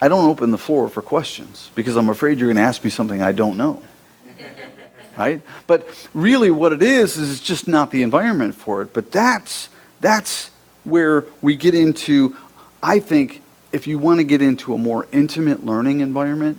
I 0.00 0.08
don't 0.08 0.30
open 0.30 0.50
the 0.50 0.56
floor 0.56 0.88
for 0.88 1.02
questions 1.02 1.70
because 1.74 1.94
I'm 1.94 2.08
afraid 2.08 2.38
you're 2.38 2.46
going 2.46 2.56
to 2.56 2.62
ask 2.62 2.82
me 2.82 2.88
something 2.88 3.20
I 3.20 3.32
don't 3.32 3.58
know. 3.58 3.82
right? 5.18 5.42
But 5.66 5.86
really 6.14 6.50
what 6.50 6.72
it 6.72 6.82
is 6.82 7.18
is 7.18 7.30
it's 7.32 7.42
just 7.42 7.68
not 7.68 7.90
the 7.90 8.02
environment 8.02 8.54
for 8.54 8.80
it, 8.80 8.94
but 8.94 9.12
that's 9.12 9.68
that's 10.00 10.50
where 10.84 11.26
we 11.42 11.54
get 11.54 11.74
into 11.74 12.34
I 12.82 12.98
think 12.98 13.42
if 13.72 13.86
you 13.86 13.98
want 13.98 14.20
to 14.20 14.24
get 14.24 14.40
into 14.40 14.72
a 14.72 14.78
more 14.78 15.06
intimate 15.12 15.66
learning 15.66 16.00
environment, 16.00 16.56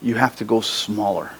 you 0.00 0.14
have 0.14 0.36
to 0.36 0.44
go 0.44 0.60
smaller. 0.60 1.32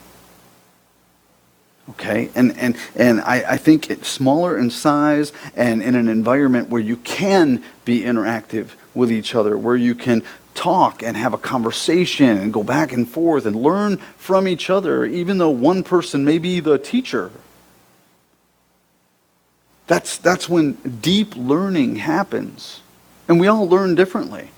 Okay, 1.91 2.31
and, 2.37 2.57
and, 2.59 2.77
and 2.95 3.21
I, 3.23 3.45
I 3.53 3.57
think 3.57 3.91
it's 3.91 4.09
smaller 4.09 4.57
in 4.57 4.71
size 4.71 5.33
and 5.57 5.83
in 5.83 5.97
an 5.97 6.09
environment 6.09 6.69
where 6.69 6.81
you 6.81 6.97
can 6.97 7.63
be 7.85 8.03
interactive 8.03 8.71
with 8.95 9.11
each 9.11 9.35
other, 9.35 9.59
where 9.59 9.77
you 9.77 9.95
can 9.95 10.23
talk 10.55 11.03
and 11.03 11.17
have 11.17 11.35
a 11.35 11.39
conversation 11.39 12.39
and 12.39 12.53
go 12.53 12.63
back 12.63 12.93
and 12.93 13.09
forth 13.09 13.47
and 13.47 13.57
learn 13.57 13.97
from 14.17 14.47
each 14.47 14.71
other, 14.71 15.05
even 15.05 15.39
though 15.39 15.51
one 15.51 15.83
person 15.83 16.25
may 16.25 16.39
be 16.39 16.61
the 16.61 16.79
teacher. 16.79 17.33
That's, 19.89 20.19
that's 20.19 20.49
when 20.49 20.75
deep 21.01 21.35
learning 21.35 21.97
happens. 21.97 22.81
And 23.27 23.41
we 23.41 23.49
all 23.49 23.69
learn 23.69 23.97
differently. 23.97 24.51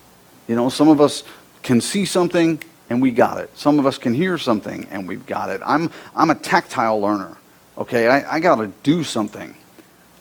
You 0.47 0.57
know, 0.57 0.69
some 0.69 0.89
of 0.89 1.01
us 1.01 1.25
can 1.63 1.81
see 1.81 2.05
something 2.05 2.63
and 2.91 3.01
we 3.01 3.11
got 3.11 3.39
it. 3.39 3.57
Some 3.57 3.79
of 3.79 3.87
us 3.87 3.99
can 3.99 4.15
hear 4.15 4.39
something 4.39 4.87
and 4.91 5.09
we've 5.09 5.27
got 5.27 5.51
it. 5.51 5.61
I'm, 5.65 5.91
I'm 6.15 6.31
a 6.31 6.35
tactile 6.35 7.01
learner. 7.01 7.37
Okay, 7.77 8.09
I, 8.09 8.37
I 8.37 8.41
got 8.41 8.57
to 8.57 8.69
do 8.83 9.03
something 9.03 9.55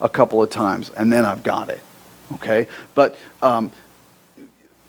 a 0.00 0.08
couple 0.08 0.42
of 0.42 0.50
times 0.50 0.90
and 0.90 1.12
then 1.12 1.24
I've 1.24 1.42
got 1.42 1.68
it. 1.68 1.80
Okay, 2.34 2.68
but 2.94 3.16
um, 3.42 3.70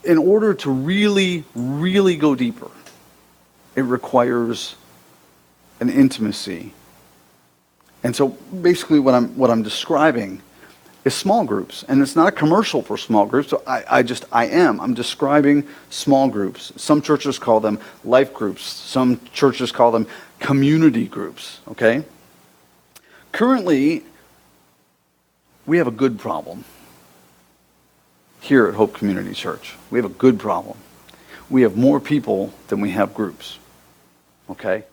in 0.04 0.18
order 0.18 0.54
to 0.54 0.72
really, 0.72 1.44
really 1.54 2.16
go 2.16 2.34
deeper, 2.34 2.72
it 3.76 3.82
requires 3.82 4.76
an 5.80 5.90
intimacy. 5.90 6.74
And 8.04 8.16
so 8.16 8.30
basically, 8.30 9.00
what 9.00 9.14
I'm, 9.14 9.36
what 9.36 9.50
I'm 9.50 9.64
describing 9.64 10.42
is 11.06 11.14
small 11.14 11.46
groups. 11.46 11.86
And 11.88 12.02
it's 12.02 12.16
not 12.16 12.28
a 12.28 12.32
commercial 12.32 12.82
for 12.82 12.98
small 12.98 13.28
groups. 13.28 13.50
So 13.50 13.62
I, 13.66 13.84
I 13.90 14.04
just, 14.04 14.26
I 14.32 14.48
am. 14.48 14.82
I'm 14.82 14.96
describing 14.96 15.66
small 15.90 16.28
groups. 16.28 16.74
Some 16.76 17.02
churches 17.02 17.40
call 17.40 17.60
them 17.60 17.80
life 18.04 18.34
groups. 18.34 18.64
Some 18.64 19.22
churches 19.32 19.72
call 19.72 19.92
them 19.92 20.08
community 20.40 21.08
groups, 21.08 21.60
okay? 21.70 22.04
Currently, 23.32 24.04
we 25.66 25.78
have 25.78 25.88
a 25.88 25.92
good 25.92 26.20
problem 26.20 26.66
here 28.42 28.68
at 28.68 28.74
Hope 28.74 28.94
Community 28.94 29.34
Church. 29.34 29.76
We 29.92 30.00
have 30.00 30.06
a 30.06 30.14
good 30.14 30.40
problem. 30.40 30.78
We 31.50 31.62
have 31.62 31.78
more 31.78 32.00
people 32.00 32.52
than 32.68 32.82
we 32.82 32.92
have 32.92 33.14
groups, 33.14 33.60
okay? 34.50 34.84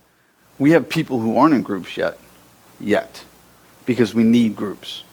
We 0.58 0.72
have 0.72 0.88
people 0.88 1.20
who 1.20 1.38
aren't 1.38 1.54
in 1.54 1.62
groups 1.62 1.96
yet, 1.96 2.18
yet, 2.78 3.24
because 3.86 4.14
we 4.14 4.24
need 4.24 4.54
groups 4.54 5.04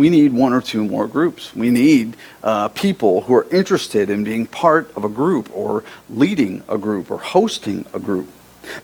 we 0.00 0.08
need 0.08 0.32
one 0.32 0.54
or 0.54 0.62
two 0.62 0.82
more 0.82 1.06
groups. 1.06 1.54
We 1.54 1.68
need 1.68 2.16
uh, 2.42 2.68
people 2.68 3.20
who 3.20 3.34
are 3.34 3.46
interested 3.50 4.08
in 4.08 4.24
being 4.24 4.46
part 4.46 4.90
of 4.96 5.04
a 5.04 5.10
group 5.10 5.54
or 5.54 5.84
leading 6.08 6.62
a 6.70 6.78
group 6.78 7.10
or 7.10 7.18
hosting 7.18 7.84
a 7.92 7.98
group. 7.98 8.26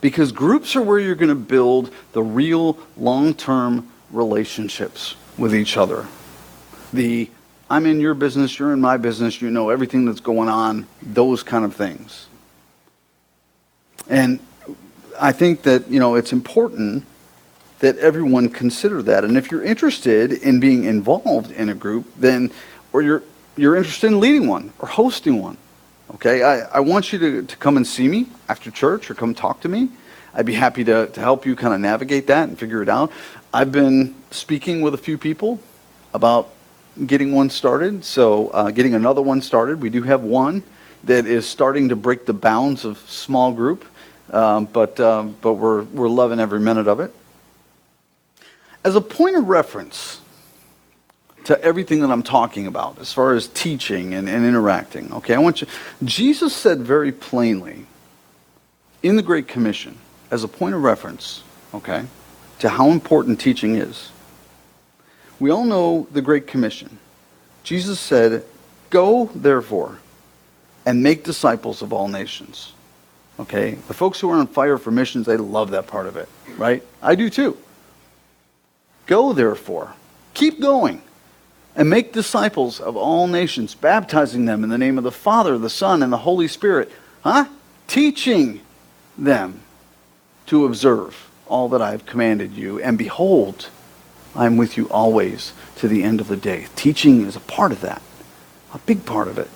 Because 0.02 0.30
groups 0.30 0.76
are 0.76 0.82
where 0.82 0.98
you're 0.98 1.14
going 1.14 1.30
to 1.30 1.34
build 1.34 1.90
the 2.12 2.22
real 2.22 2.78
long 2.98 3.32
term 3.32 3.90
relationships 4.10 5.16
with 5.38 5.54
each 5.54 5.78
other. 5.78 6.06
The 6.92 7.30
I'm 7.70 7.86
in 7.86 7.98
your 7.98 8.12
business, 8.12 8.58
you're 8.58 8.74
in 8.74 8.82
my 8.82 8.98
business, 8.98 9.40
you 9.40 9.50
know 9.50 9.70
everything 9.70 10.04
that's 10.04 10.20
going 10.20 10.50
on, 10.50 10.86
those 11.00 11.42
kind 11.42 11.64
of 11.64 11.74
things. 11.74 12.26
And 14.06 14.38
I 15.18 15.32
think 15.32 15.62
that, 15.62 15.90
you 15.90 15.98
know, 15.98 16.14
it's 16.14 16.34
important 16.34 17.06
that 17.80 17.98
everyone 17.98 18.48
consider 18.48 19.02
that. 19.02 19.24
And 19.24 19.36
if 19.36 19.50
you're 19.50 19.62
interested 19.64 20.32
in 20.32 20.60
being 20.60 20.84
involved 20.84 21.50
in 21.50 21.68
a 21.68 21.74
group, 21.74 22.06
then, 22.16 22.50
or 22.92 23.02
you're, 23.02 23.22
you're 23.56 23.76
interested 23.76 24.08
in 24.08 24.20
leading 24.20 24.48
one 24.48 24.72
or 24.78 24.88
hosting 24.88 25.42
one, 25.42 25.56
okay, 26.14 26.42
I, 26.42 26.60
I 26.60 26.80
want 26.80 27.12
you 27.12 27.18
to, 27.18 27.42
to 27.42 27.56
come 27.56 27.76
and 27.76 27.86
see 27.86 28.08
me 28.08 28.26
after 28.48 28.70
church 28.70 29.10
or 29.10 29.14
come 29.14 29.34
talk 29.34 29.60
to 29.60 29.68
me. 29.68 29.90
I'd 30.34 30.46
be 30.46 30.54
happy 30.54 30.84
to, 30.84 31.06
to 31.06 31.20
help 31.20 31.46
you 31.46 31.56
kind 31.56 31.74
of 31.74 31.80
navigate 31.80 32.26
that 32.26 32.48
and 32.48 32.58
figure 32.58 32.82
it 32.82 32.88
out. 32.88 33.10
I've 33.52 33.72
been 33.72 34.14
speaking 34.30 34.82
with 34.82 34.94
a 34.94 34.98
few 34.98 35.16
people 35.18 35.60
about 36.12 36.50
getting 37.06 37.32
one 37.32 37.50
started, 37.50 38.04
so 38.04 38.48
uh, 38.48 38.70
getting 38.70 38.94
another 38.94 39.22
one 39.22 39.42
started. 39.42 39.82
We 39.82 39.90
do 39.90 40.02
have 40.02 40.22
one 40.22 40.62
that 41.04 41.26
is 41.26 41.46
starting 41.46 41.90
to 41.90 41.96
break 41.96 42.26
the 42.26 42.32
bounds 42.32 42.84
of 42.84 42.98
small 42.98 43.52
group, 43.52 43.84
um, 44.30 44.66
but, 44.66 44.98
um, 45.00 45.36
but 45.40 45.54
we're, 45.54 45.82
we're 45.82 46.08
loving 46.08 46.40
every 46.40 46.60
minute 46.60 46.88
of 46.88 47.00
it. 47.00 47.14
As 48.86 48.94
a 48.94 49.00
point 49.00 49.34
of 49.34 49.48
reference, 49.48 50.20
to 51.42 51.60
everything 51.60 52.00
that 52.02 52.10
I'm 52.12 52.22
talking 52.22 52.68
about 52.68 53.00
as 53.00 53.12
far 53.12 53.34
as 53.34 53.48
teaching 53.48 54.14
and, 54.14 54.28
and 54.28 54.46
interacting. 54.46 55.12
Okay, 55.12 55.34
I 55.34 55.38
want 55.38 55.60
you. 55.60 55.66
Jesus 56.04 56.54
said 56.54 56.82
very 56.82 57.10
plainly 57.10 57.86
in 59.02 59.16
the 59.16 59.22
Great 59.22 59.48
Commission, 59.48 59.98
as 60.30 60.44
a 60.44 60.48
point 60.48 60.76
of 60.76 60.84
reference, 60.84 61.42
okay, 61.74 62.04
to 62.60 62.68
how 62.68 62.90
important 62.90 63.40
teaching 63.40 63.74
is. 63.74 64.12
We 65.40 65.50
all 65.50 65.64
know 65.64 66.06
the 66.12 66.22
Great 66.22 66.46
Commission. 66.46 66.96
Jesus 67.64 67.98
said, 67.98 68.44
Go, 68.90 69.30
therefore, 69.34 69.98
and 70.84 71.02
make 71.02 71.24
disciples 71.24 71.82
of 71.82 71.92
all 71.92 72.06
nations. 72.06 72.72
Okay? 73.40 73.72
The 73.88 73.94
folks 73.94 74.20
who 74.20 74.30
are 74.30 74.36
on 74.36 74.46
fire 74.46 74.78
for 74.78 74.92
missions, 74.92 75.26
they 75.26 75.36
love 75.36 75.72
that 75.72 75.88
part 75.88 76.06
of 76.06 76.16
it, 76.16 76.28
right? 76.56 76.84
I 77.02 77.16
do 77.16 77.28
too. 77.28 77.58
Go, 79.06 79.32
therefore, 79.32 79.94
keep 80.34 80.60
going, 80.60 81.02
and 81.74 81.88
make 81.88 82.12
disciples 82.12 82.80
of 82.80 82.96
all 82.96 83.26
nations, 83.26 83.74
baptizing 83.74 84.44
them 84.44 84.64
in 84.64 84.70
the 84.70 84.78
name 84.78 84.98
of 84.98 85.04
the 85.04 85.12
Father, 85.12 85.58
the 85.58 85.70
Son, 85.70 86.02
and 86.02 86.12
the 86.12 86.18
Holy 86.18 86.48
Spirit. 86.48 86.90
Huh? 87.22 87.46
Teaching 87.86 88.60
them 89.16 89.60
to 90.46 90.64
observe 90.64 91.30
all 91.46 91.68
that 91.68 91.82
I 91.82 91.92
have 91.92 92.06
commanded 92.06 92.52
you. 92.52 92.80
And 92.80 92.98
behold, 92.98 93.68
I 94.34 94.46
am 94.46 94.56
with 94.56 94.76
you 94.76 94.88
always 94.90 95.52
to 95.76 95.88
the 95.88 96.02
end 96.02 96.20
of 96.20 96.28
the 96.28 96.36
day. 96.36 96.66
Teaching 96.76 97.26
is 97.26 97.36
a 97.36 97.40
part 97.40 97.72
of 97.72 97.80
that, 97.82 98.02
a 98.74 98.78
big 98.78 99.06
part 99.06 99.28
of 99.28 99.38
it. 99.38 99.50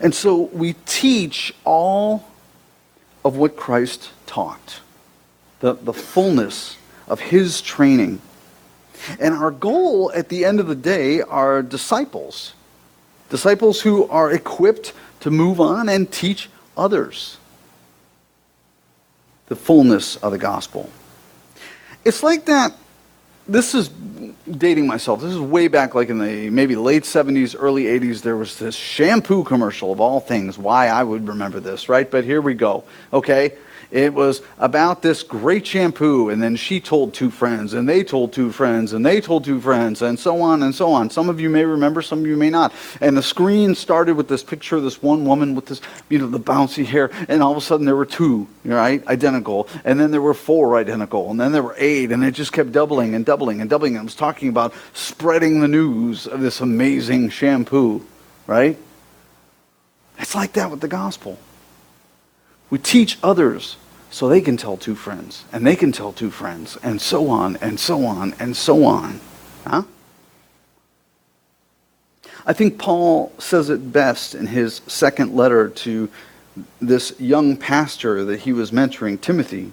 And 0.00 0.14
so 0.14 0.42
we 0.52 0.74
teach 0.84 1.54
all 1.64 2.28
of 3.24 3.36
what 3.36 3.56
Christ 3.56 4.10
taught, 4.26 4.80
the, 5.60 5.74
the 5.74 5.92
fullness 5.92 6.76
of 7.08 7.20
his 7.20 7.60
training. 7.60 8.20
And 9.20 9.34
our 9.34 9.50
goal 9.50 10.10
at 10.14 10.28
the 10.28 10.44
end 10.44 10.60
of 10.60 10.66
the 10.66 10.74
day 10.74 11.20
are 11.20 11.62
disciples, 11.62 12.54
disciples 13.28 13.80
who 13.80 14.08
are 14.08 14.32
equipped 14.32 14.92
to 15.20 15.30
move 15.30 15.60
on 15.60 15.88
and 15.88 16.10
teach 16.10 16.48
others 16.76 17.36
the 19.46 19.56
fullness 19.56 20.16
of 20.16 20.32
the 20.32 20.38
gospel. 20.38 20.90
It's 22.04 22.22
like 22.22 22.46
that. 22.46 22.74
This 23.48 23.74
is 23.74 23.88
dating 24.50 24.88
myself. 24.88 25.20
This 25.20 25.32
is 25.32 25.38
way 25.38 25.68
back, 25.68 25.94
like 25.94 26.08
in 26.08 26.18
the 26.18 26.50
maybe 26.50 26.74
late 26.74 27.04
70s, 27.04 27.54
early 27.56 27.84
80s. 27.84 28.22
There 28.22 28.36
was 28.36 28.58
this 28.58 28.74
shampoo 28.74 29.44
commercial 29.44 29.92
of 29.92 30.00
all 30.00 30.18
things. 30.18 30.58
Why 30.58 30.88
I 30.88 31.04
would 31.04 31.28
remember 31.28 31.60
this, 31.60 31.88
right? 31.88 32.10
But 32.10 32.24
here 32.24 32.40
we 32.40 32.54
go. 32.54 32.82
Okay. 33.12 33.52
It 33.90 34.14
was 34.14 34.42
about 34.58 35.02
this 35.02 35.22
great 35.22 35.66
shampoo, 35.66 36.28
and 36.28 36.42
then 36.42 36.56
she 36.56 36.80
told 36.80 37.14
two 37.14 37.30
friends, 37.30 37.72
and 37.72 37.88
they 37.88 38.02
told 38.02 38.32
two 38.32 38.50
friends, 38.50 38.92
and 38.92 39.06
they 39.06 39.20
told 39.20 39.44
two 39.44 39.60
friends, 39.60 40.02
and 40.02 40.18
so 40.18 40.40
on 40.42 40.62
and 40.62 40.74
so 40.74 40.92
on. 40.92 41.10
Some 41.10 41.28
of 41.28 41.40
you 41.40 41.48
may 41.48 41.64
remember, 41.64 42.02
some 42.02 42.20
of 42.20 42.26
you 42.26 42.36
may 42.36 42.50
not. 42.50 42.72
And 43.00 43.16
the 43.16 43.22
screen 43.22 43.74
started 43.74 44.16
with 44.16 44.28
this 44.28 44.42
picture 44.42 44.76
of 44.76 44.82
this 44.82 45.02
one 45.02 45.24
woman 45.24 45.54
with 45.54 45.66
this, 45.66 45.80
you 46.08 46.18
know, 46.18 46.26
the 46.26 46.40
bouncy 46.40 46.84
hair, 46.84 47.10
and 47.28 47.42
all 47.42 47.52
of 47.52 47.58
a 47.58 47.60
sudden 47.60 47.86
there 47.86 47.96
were 47.96 48.06
two, 48.06 48.48
right, 48.64 49.06
identical, 49.06 49.68
and 49.84 50.00
then 50.00 50.10
there 50.10 50.22
were 50.22 50.34
four 50.34 50.76
identical, 50.76 51.30
and 51.30 51.40
then 51.40 51.52
there 51.52 51.62
were 51.62 51.76
eight, 51.78 52.10
and 52.10 52.24
it 52.24 52.32
just 52.32 52.52
kept 52.52 52.72
doubling 52.72 53.14
and 53.14 53.24
doubling 53.24 53.60
and 53.60 53.70
doubling. 53.70 53.96
And 53.96 54.02
it 54.02 54.06
was 54.06 54.16
talking 54.16 54.48
about 54.48 54.74
spreading 54.94 55.60
the 55.60 55.68
news 55.68 56.26
of 56.26 56.40
this 56.40 56.60
amazing 56.60 57.30
shampoo, 57.30 58.04
right? 58.46 58.76
It's 60.18 60.34
like 60.34 60.54
that 60.54 60.70
with 60.70 60.80
the 60.80 60.88
gospel. 60.88 61.38
We 62.70 62.78
teach 62.78 63.18
others 63.22 63.76
so 64.10 64.28
they 64.28 64.40
can 64.40 64.56
tell 64.56 64.76
two 64.76 64.94
friends, 64.94 65.44
and 65.52 65.66
they 65.66 65.76
can 65.76 65.92
tell 65.92 66.12
two 66.12 66.30
friends, 66.30 66.76
and 66.82 67.00
so 67.00 67.28
on, 67.28 67.56
and 67.56 67.78
so 67.78 68.04
on, 68.06 68.34
and 68.38 68.56
so 68.56 68.84
on. 68.84 69.20
Huh? 69.66 69.82
I 72.46 72.52
think 72.52 72.78
Paul 72.78 73.32
says 73.38 73.70
it 73.70 73.92
best 73.92 74.34
in 74.34 74.46
his 74.46 74.80
second 74.86 75.34
letter 75.34 75.68
to 75.68 76.08
this 76.80 77.18
young 77.20 77.56
pastor 77.56 78.24
that 78.24 78.40
he 78.40 78.52
was 78.52 78.70
mentoring, 78.70 79.20
Timothy. 79.20 79.72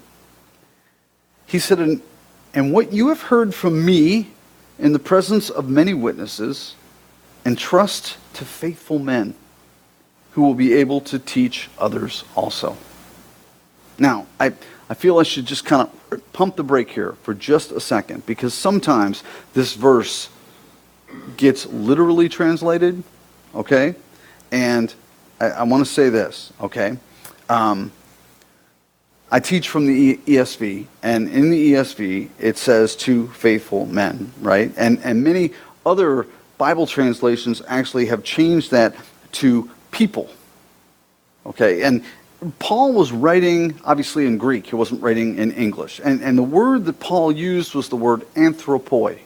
He 1.46 1.60
said, 1.60 2.02
And 2.54 2.74
what 2.74 2.92
you 2.92 3.10
have 3.10 3.22
heard 3.22 3.54
from 3.54 3.86
me 3.86 4.32
in 4.80 4.92
the 4.92 5.00
presence 5.00 5.50
of 5.50 5.70
many 5.70 5.94
witnesses, 5.94 6.76
entrust 7.46 8.18
to 8.34 8.46
faithful 8.46 9.00
men 9.00 9.36
who 10.34 10.42
will 10.42 10.54
be 10.54 10.74
able 10.74 11.02
to 11.02 11.20
teach 11.20 11.70
others 11.78 12.24
also. 12.36 12.76
Now, 14.00 14.26
I, 14.40 14.54
I 14.90 14.96
feel 14.96 15.20
I 15.20 15.24
should 15.24 15.46
just 15.46 15.66
kind 15.66 15.90
of 16.12 16.34
pump 16.34 16.56
the 16.56 16.64
brake 16.64 16.90
here 16.90 17.14
for 17.24 17.34
just 17.34 17.72
a 17.72 17.80
second 17.80 18.26
because 18.26 18.54
sometimes 18.54 19.24
this 19.54 19.74
verse 19.74 20.30
gets 21.38 21.68
literally 21.68 22.30
translated, 22.30 23.04
okay? 23.54 23.96
And 24.52 24.94
I, 25.40 25.46
I 25.50 25.64
want 25.64 25.86
to 25.86 25.92
say 25.92 26.10
this, 26.10 26.52
okay? 26.60 26.98
Um, 27.50 27.92
I 29.32 29.40
teach 29.40 29.70
from 29.70 29.86
the 29.88 30.18
ESV, 30.18 30.86
and 31.02 31.28
in 31.30 31.50
the 31.50 31.74
ESV 31.74 32.30
it 32.40 32.58
says 32.58 32.96
two 32.96 33.28
faithful 33.30 33.86
men, 33.86 34.32
right? 34.42 34.72
And, 34.78 35.00
and 35.04 35.24
many 35.24 35.52
other 35.86 36.28
Bible 36.58 36.88
translations 36.88 37.62
actually 37.68 38.08
have 38.08 38.24
changed 38.24 38.72
that 38.72 38.96
to 39.34 39.70
people. 39.94 40.30
Okay, 41.46 41.84
and 41.84 42.04
Paul 42.60 42.94
was 42.94 43.12
writing, 43.12 43.80
obviously, 43.86 44.26
in 44.26 44.38
Greek. 44.38 44.68
He 44.68 44.76
wasn't 44.76 45.02
writing 45.02 45.38
in 45.38 45.52
English. 45.54 46.02
And, 46.04 46.22
and 46.22 46.38
the 46.38 46.44
word 46.44 46.86
that 46.86 47.00
Paul 47.00 47.32
used 47.32 47.74
was 47.74 47.90
the 47.90 47.96
word 47.96 48.22
anthropoi. 48.36 49.20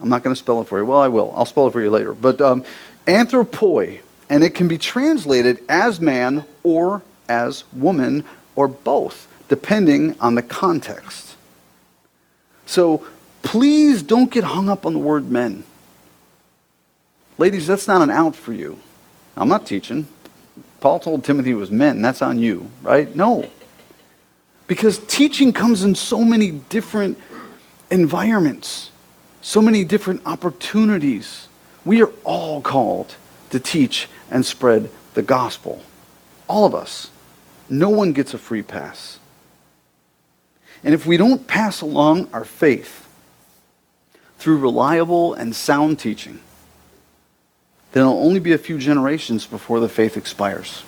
I'm 0.00 0.08
not 0.08 0.22
going 0.22 0.34
to 0.34 0.38
spell 0.38 0.60
it 0.60 0.68
for 0.68 0.78
you. 0.78 0.84
Well, 0.84 1.00
I 1.00 1.08
will. 1.08 1.32
I'll 1.34 1.46
spell 1.46 1.68
it 1.68 1.72
for 1.72 1.80
you 1.80 1.90
later. 1.90 2.12
But 2.12 2.40
um, 2.40 2.64
anthropoi, 3.06 4.00
and 4.28 4.42
it 4.44 4.50
can 4.54 4.68
be 4.68 4.76
translated 4.78 5.62
as 5.68 6.00
man 6.00 6.44
or 6.62 7.02
as 7.28 7.64
woman 7.72 8.24
or 8.56 8.68
both, 8.68 9.28
depending 9.48 10.18
on 10.20 10.34
the 10.34 10.42
context. 10.42 11.36
So 12.66 13.06
please 13.42 14.02
don't 14.02 14.30
get 14.30 14.44
hung 14.44 14.68
up 14.68 14.84
on 14.84 14.92
the 14.92 14.98
word 14.98 15.30
men. 15.30 15.64
Ladies, 17.38 17.66
that's 17.66 17.88
not 17.88 18.02
an 18.02 18.10
out 18.10 18.36
for 18.36 18.52
you. 18.52 18.78
I'm 19.36 19.48
not 19.48 19.66
teaching. 19.66 20.06
Paul 20.80 20.98
told 20.98 21.24
Timothy 21.24 21.52
it 21.52 21.54
was 21.54 21.70
men. 21.70 22.02
That's 22.02 22.22
on 22.22 22.38
you, 22.38 22.70
right? 22.82 23.14
No. 23.14 23.48
Because 24.66 24.98
teaching 25.06 25.52
comes 25.52 25.84
in 25.84 25.94
so 25.94 26.24
many 26.24 26.50
different 26.50 27.18
environments, 27.90 28.90
so 29.40 29.62
many 29.62 29.84
different 29.84 30.22
opportunities. 30.26 31.48
We 31.84 32.02
are 32.02 32.10
all 32.24 32.60
called 32.60 33.16
to 33.50 33.60
teach 33.60 34.08
and 34.30 34.44
spread 34.44 34.90
the 35.14 35.22
gospel. 35.22 35.82
All 36.48 36.64
of 36.64 36.74
us. 36.74 37.10
No 37.68 37.88
one 37.88 38.12
gets 38.12 38.34
a 38.34 38.38
free 38.38 38.62
pass. 38.62 39.18
And 40.84 40.94
if 40.94 41.06
we 41.06 41.16
don't 41.16 41.46
pass 41.46 41.80
along 41.80 42.28
our 42.32 42.44
faith 42.44 43.08
through 44.38 44.58
reliable 44.58 45.32
and 45.34 45.54
sound 45.54 45.98
teaching, 45.98 46.40
then 47.92 48.02
it'll 48.02 48.24
only 48.24 48.40
be 48.40 48.52
a 48.52 48.58
few 48.58 48.78
generations 48.78 49.46
before 49.46 49.80
the 49.80 49.88
faith 49.88 50.16
expires. 50.16 50.82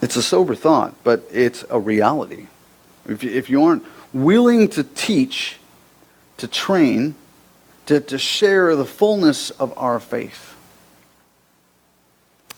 It's 0.00 0.16
a 0.16 0.22
sober 0.22 0.54
thought, 0.54 0.94
but 1.04 1.24
it's 1.30 1.64
a 1.68 1.78
reality. 1.78 2.46
If 3.06 3.22
you, 3.22 3.30
if 3.30 3.50
you 3.50 3.64
aren't 3.64 3.84
willing 4.12 4.68
to 4.68 4.84
teach, 4.84 5.58
to 6.38 6.48
train, 6.48 7.14
to, 7.86 8.00
to 8.00 8.18
share 8.18 8.74
the 8.76 8.86
fullness 8.86 9.50
of 9.50 9.76
our 9.76 10.00
faith, 10.00 10.54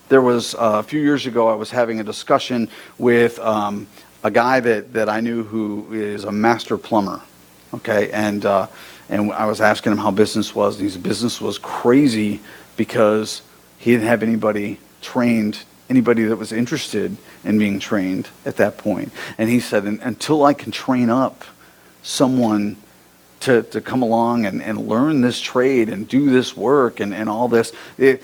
there 0.08 0.20
was 0.20 0.54
uh, 0.54 0.58
a 0.78 0.82
few 0.82 1.00
years 1.00 1.26
ago, 1.26 1.48
I 1.48 1.54
was 1.54 1.70
having 1.70 1.98
a 1.98 2.04
discussion 2.04 2.68
with 2.98 3.38
um, 3.38 3.86
a 4.22 4.30
guy 4.30 4.60
that, 4.60 4.92
that 4.92 5.08
I 5.08 5.20
knew 5.20 5.42
who 5.42 5.92
is 5.92 6.24
a 6.24 6.32
master 6.32 6.76
plumber. 6.76 7.22
Okay, 7.74 8.10
and 8.10 8.44
uh, 8.44 8.66
and 9.12 9.30
I 9.30 9.44
was 9.44 9.60
asking 9.60 9.92
him 9.92 9.98
how 9.98 10.10
business 10.10 10.54
was, 10.54 10.76
and 10.76 10.84
his 10.84 10.96
business 10.96 11.38
was 11.38 11.58
crazy 11.58 12.40
because 12.78 13.42
he 13.76 13.90
didn't 13.90 14.06
have 14.06 14.22
anybody 14.22 14.80
trained, 15.02 15.58
anybody 15.90 16.24
that 16.24 16.36
was 16.36 16.50
interested 16.50 17.14
in 17.44 17.58
being 17.58 17.78
trained 17.78 18.30
at 18.46 18.56
that 18.56 18.78
point. 18.78 19.12
And 19.36 19.50
he 19.50 19.60
said, 19.60 19.84
until 19.84 20.46
I 20.46 20.54
can 20.54 20.72
train 20.72 21.10
up 21.10 21.44
someone 22.02 22.78
to, 23.40 23.62
to 23.64 23.82
come 23.82 24.00
along 24.00 24.46
and, 24.46 24.62
and 24.62 24.88
learn 24.88 25.20
this 25.20 25.42
trade 25.42 25.90
and 25.90 26.08
do 26.08 26.30
this 26.30 26.56
work 26.56 26.98
and, 26.98 27.12
and 27.12 27.28
all 27.28 27.48
this, 27.48 27.70
it, 27.98 28.22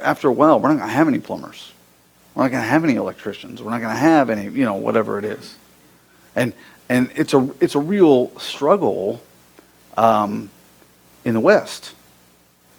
after 0.00 0.28
a 0.28 0.32
while, 0.32 0.58
we're 0.58 0.68
not 0.68 0.78
going 0.78 0.88
to 0.88 0.94
have 0.94 1.08
any 1.08 1.18
plumbers. 1.18 1.72
We're 2.34 2.44
not 2.44 2.52
going 2.52 2.62
to 2.62 2.70
have 2.70 2.84
any 2.84 2.94
electricians. 2.94 3.62
We're 3.62 3.70
not 3.70 3.82
going 3.82 3.94
to 3.94 4.00
have 4.00 4.30
any, 4.30 4.44
you 4.44 4.64
know, 4.64 4.76
whatever 4.76 5.18
it 5.18 5.26
is. 5.26 5.56
And, 6.34 6.54
and 6.88 7.10
it's, 7.16 7.34
a, 7.34 7.50
it's 7.60 7.74
a 7.74 7.80
real 7.80 8.32
struggle 8.38 9.20
um, 9.96 10.50
in 11.24 11.34
the 11.34 11.40
West, 11.40 11.94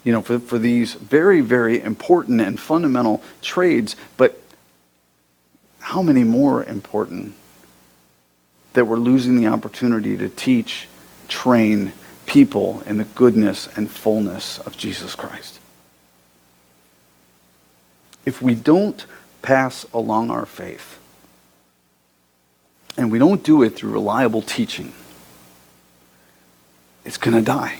you 0.02 0.12
know, 0.12 0.22
for, 0.22 0.38
for 0.38 0.58
these 0.58 0.94
very, 0.94 1.40
very 1.40 1.80
important 1.80 2.40
and 2.40 2.58
fundamental 2.58 3.22
trades. 3.42 3.96
But 4.16 4.40
how 5.80 6.02
many 6.02 6.24
more 6.24 6.64
important 6.64 7.34
that 8.74 8.86
we're 8.86 8.96
losing 8.96 9.36
the 9.36 9.46
opportunity 9.46 10.16
to 10.16 10.28
teach, 10.28 10.88
train, 11.28 11.92
people 12.26 12.82
in 12.86 12.98
the 12.98 13.04
goodness 13.04 13.68
and 13.76 13.90
fullness 13.90 14.58
of 14.60 14.76
Jesus 14.76 15.14
Christ. 15.14 15.60
If 18.24 18.40
we 18.40 18.54
don't 18.54 19.04
pass 19.42 19.84
along 19.92 20.30
our 20.30 20.46
faith, 20.46 20.98
and 22.96 23.10
we 23.10 23.18
don't 23.18 23.42
do 23.42 23.62
it 23.62 23.70
through 23.70 23.92
reliable 23.92 24.42
teaching, 24.42 24.92
it's 27.04 27.18
going 27.18 27.36
to 27.36 27.42
die. 27.42 27.78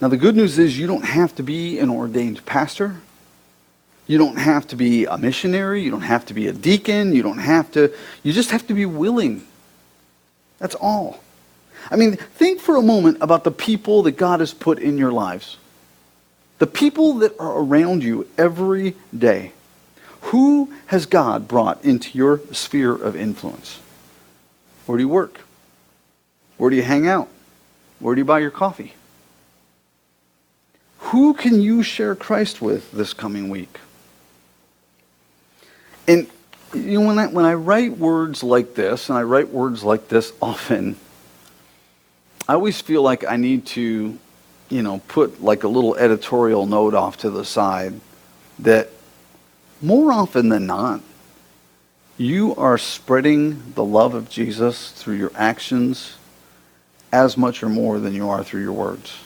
Now, 0.00 0.08
the 0.08 0.16
good 0.16 0.36
news 0.36 0.58
is 0.58 0.78
you 0.78 0.86
don't 0.86 1.04
have 1.04 1.34
to 1.36 1.42
be 1.42 1.78
an 1.78 1.88
ordained 1.90 2.44
pastor. 2.44 2.96
You 4.06 4.18
don't 4.18 4.36
have 4.36 4.66
to 4.68 4.76
be 4.76 5.06
a 5.06 5.16
missionary. 5.16 5.82
You 5.82 5.90
don't 5.90 6.02
have 6.02 6.26
to 6.26 6.34
be 6.34 6.48
a 6.48 6.52
deacon. 6.52 7.14
You 7.14 7.22
don't 7.22 7.38
have 7.38 7.70
to, 7.72 7.92
you 8.22 8.32
just 8.32 8.50
have 8.50 8.66
to 8.66 8.74
be 8.74 8.84
willing. 8.84 9.46
That's 10.58 10.74
all. 10.74 11.20
I 11.90 11.96
mean, 11.96 12.16
think 12.16 12.60
for 12.60 12.76
a 12.76 12.82
moment 12.82 13.18
about 13.20 13.44
the 13.44 13.50
people 13.50 14.02
that 14.02 14.12
God 14.12 14.40
has 14.40 14.52
put 14.52 14.78
in 14.78 14.98
your 14.98 15.12
lives. 15.12 15.56
The 16.58 16.66
people 16.66 17.14
that 17.14 17.38
are 17.38 17.58
around 17.58 18.02
you 18.02 18.28
every 18.36 18.96
day. 19.16 19.52
Who 20.22 20.72
has 20.86 21.06
God 21.06 21.46
brought 21.46 21.84
into 21.84 22.16
your 22.16 22.40
sphere 22.52 22.92
of 22.92 23.14
influence? 23.14 23.78
Where 24.86 24.98
do 24.98 25.04
you 25.04 25.08
work? 25.08 25.40
Where 26.56 26.70
do 26.70 26.76
you 26.76 26.82
hang 26.82 27.06
out? 27.06 27.28
Where 27.98 28.14
do 28.14 28.20
you 28.20 28.24
buy 28.24 28.40
your 28.40 28.50
coffee? 28.50 28.94
Who 30.98 31.34
can 31.34 31.60
you 31.60 31.82
share 31.82 32.14
Christ 32.14 32.60
with 32.60 32.90
this 32.92 33.12
coming 33.12 33.48
week? 33.48 33.78
And 36.08 36.26
you 36.74 37.00
know, 37.00 37.06
when 37.06 37.18
I, 37.18 37.26
when 37.26 37.44
I 37.44 37.54
write 37.54 37.96
words 37.96 38.42
like 38.42 38.74
this, 38.74 39.08
and 39.08 39.16
I 39.16 39.22
write 39.22 39.48
words 39.48 39.84
like 39.84 40.08
this 40.08 40.32
often, 40.42 40.96
I 42.48 42.54
always 42.54 42.80
feel 42.80 43.02
like 43.02 43.24
I 43.24 43.36
need 43.36 43.66
to, 43.66 44.18
you 44.68 44.82
know, 44.82 45.00
put 45.08 45.42
like 45.42 45.64
a 45.64 45.68
little 45.68 45.96
editorial 45.96 46.66
note 46.66 46.94
off 46.94 47.18
to 47.18 47.30
the 47.30 47.44
side 47.44 47.94
that 48.58 48.90
more 49.82 50.12
often 50.12 50.48
than 50.48 50.66
not, 50.66 51.00
you 52.18 52.54
are 52.56 52.78
spreading 52.78 53.72
the 53.74 53.84
love 53.84 54.14
of 54.14 54.30
Jesus 54.30 54.90
through 54.92 55.16
your 55.16 55.32
actions 55.34 56.15
as 57.12 57.36
much 57.36 57.62
or 57.62 57.68
more 57.68 57.98
than 57.98 58.14
you 58.14 58.28
are 58.28 58.42
through 58.44 58.62
your 58.62 58.72
words. 58.72 59.16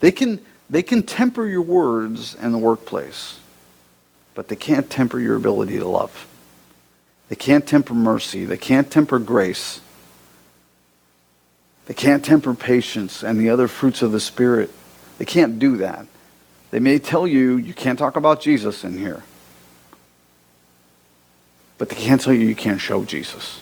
They 0.00 0.12
can, 0.12 0.44
they 0.68 0.82
can 0.82 1.02
temper 1.02 1.46
your 1.46 1.62
words 1.62 2.34
in 2.34 2.52
the 2.52 2.58
workplace, 2.58 3.38
but 4.34 4.48
they 4.48 4.56
can't 4.56 4.90
temper 4.90 5.18
your 5.18 5.36
ability 5.36 5.78
to 5.78 5.88
love. 5.88 6.26
They 7.28 7.36
can't 7.36 7.66
temper 7.66 7.94
mercy. 7.94 8.44
They 8.44 8.56
can't 8.56 8.90
temper 8.90 9.18
grace. 9.18 9.80
They 11.86 11.94
can't 11.94 12.24
temper 12.24 12.54
patience 12.54 13.22
and 13.22 13.38
the 13.38 13.50
other 13.50 13.68
fruits 13.68 14.02
of 14.02 14.12
the 14.12 14.20
Spirit. 14.20 14.70
They 15.18 15.24
can't 15.24 15.58
do 15.58 15.78
that. 15.78 16.06
They 16.70 16.80
may 16.80 16.98
tell 16.98 17.26
you 17.26 17.56
you 17.56 17.74
can't 17.74 17.98
talk 17.98 18.16
about 18.16 18.40
Jesus 18.40 18.84
in 18.84 18.98
here, 18.98 19.22
but 21.78 21.88
they 21.88 21.96
can't 21.96 22.20
tell 22.20 22.32
you 22.32 22.46
you 22.46 22.56
can't 22.56 22.80
show 22.80 23.04
Jesus. 23.04 23.60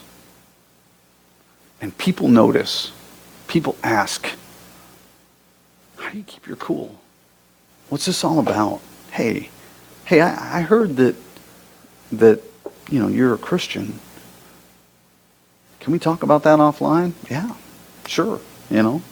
And 1.83 1.97
people 1.99 2.29
notice, 2.29 2.93
people 3.49 3.77
ask, 3.83 4.29
how 5.99 6.11
do 6.11 6.17
you 6.17 6.23
keep 6.23 6.47
your 6.47 6.57
cool? 6.57 7.01
What's 7.89 8.07
this 8.07 8.23
all 8.23 8.39
about? 8.39 8.81
Hey, 9.11 9.51
hey, 10.05 10.21
I, 10.21 10.59
I 10.59 10.63
heard 10.63 10.97
that 10.97 11.17
that 12.13 12.41
you 12.89 13.01
know 13.01 13.09
you're 13.09 13.35
a 13.35 13.39
Christian. 13.39 13.99
Can 15.81 15.93
we 15.93 15.99
talk 15.99 16.23
about 16.23 16.45
that 16.45 16.61
offline? 16.61 17.15
Yeah, 17.29 17.57
sure. 18.07 18.41
You 18.71 18.83
know. 18.83 19.03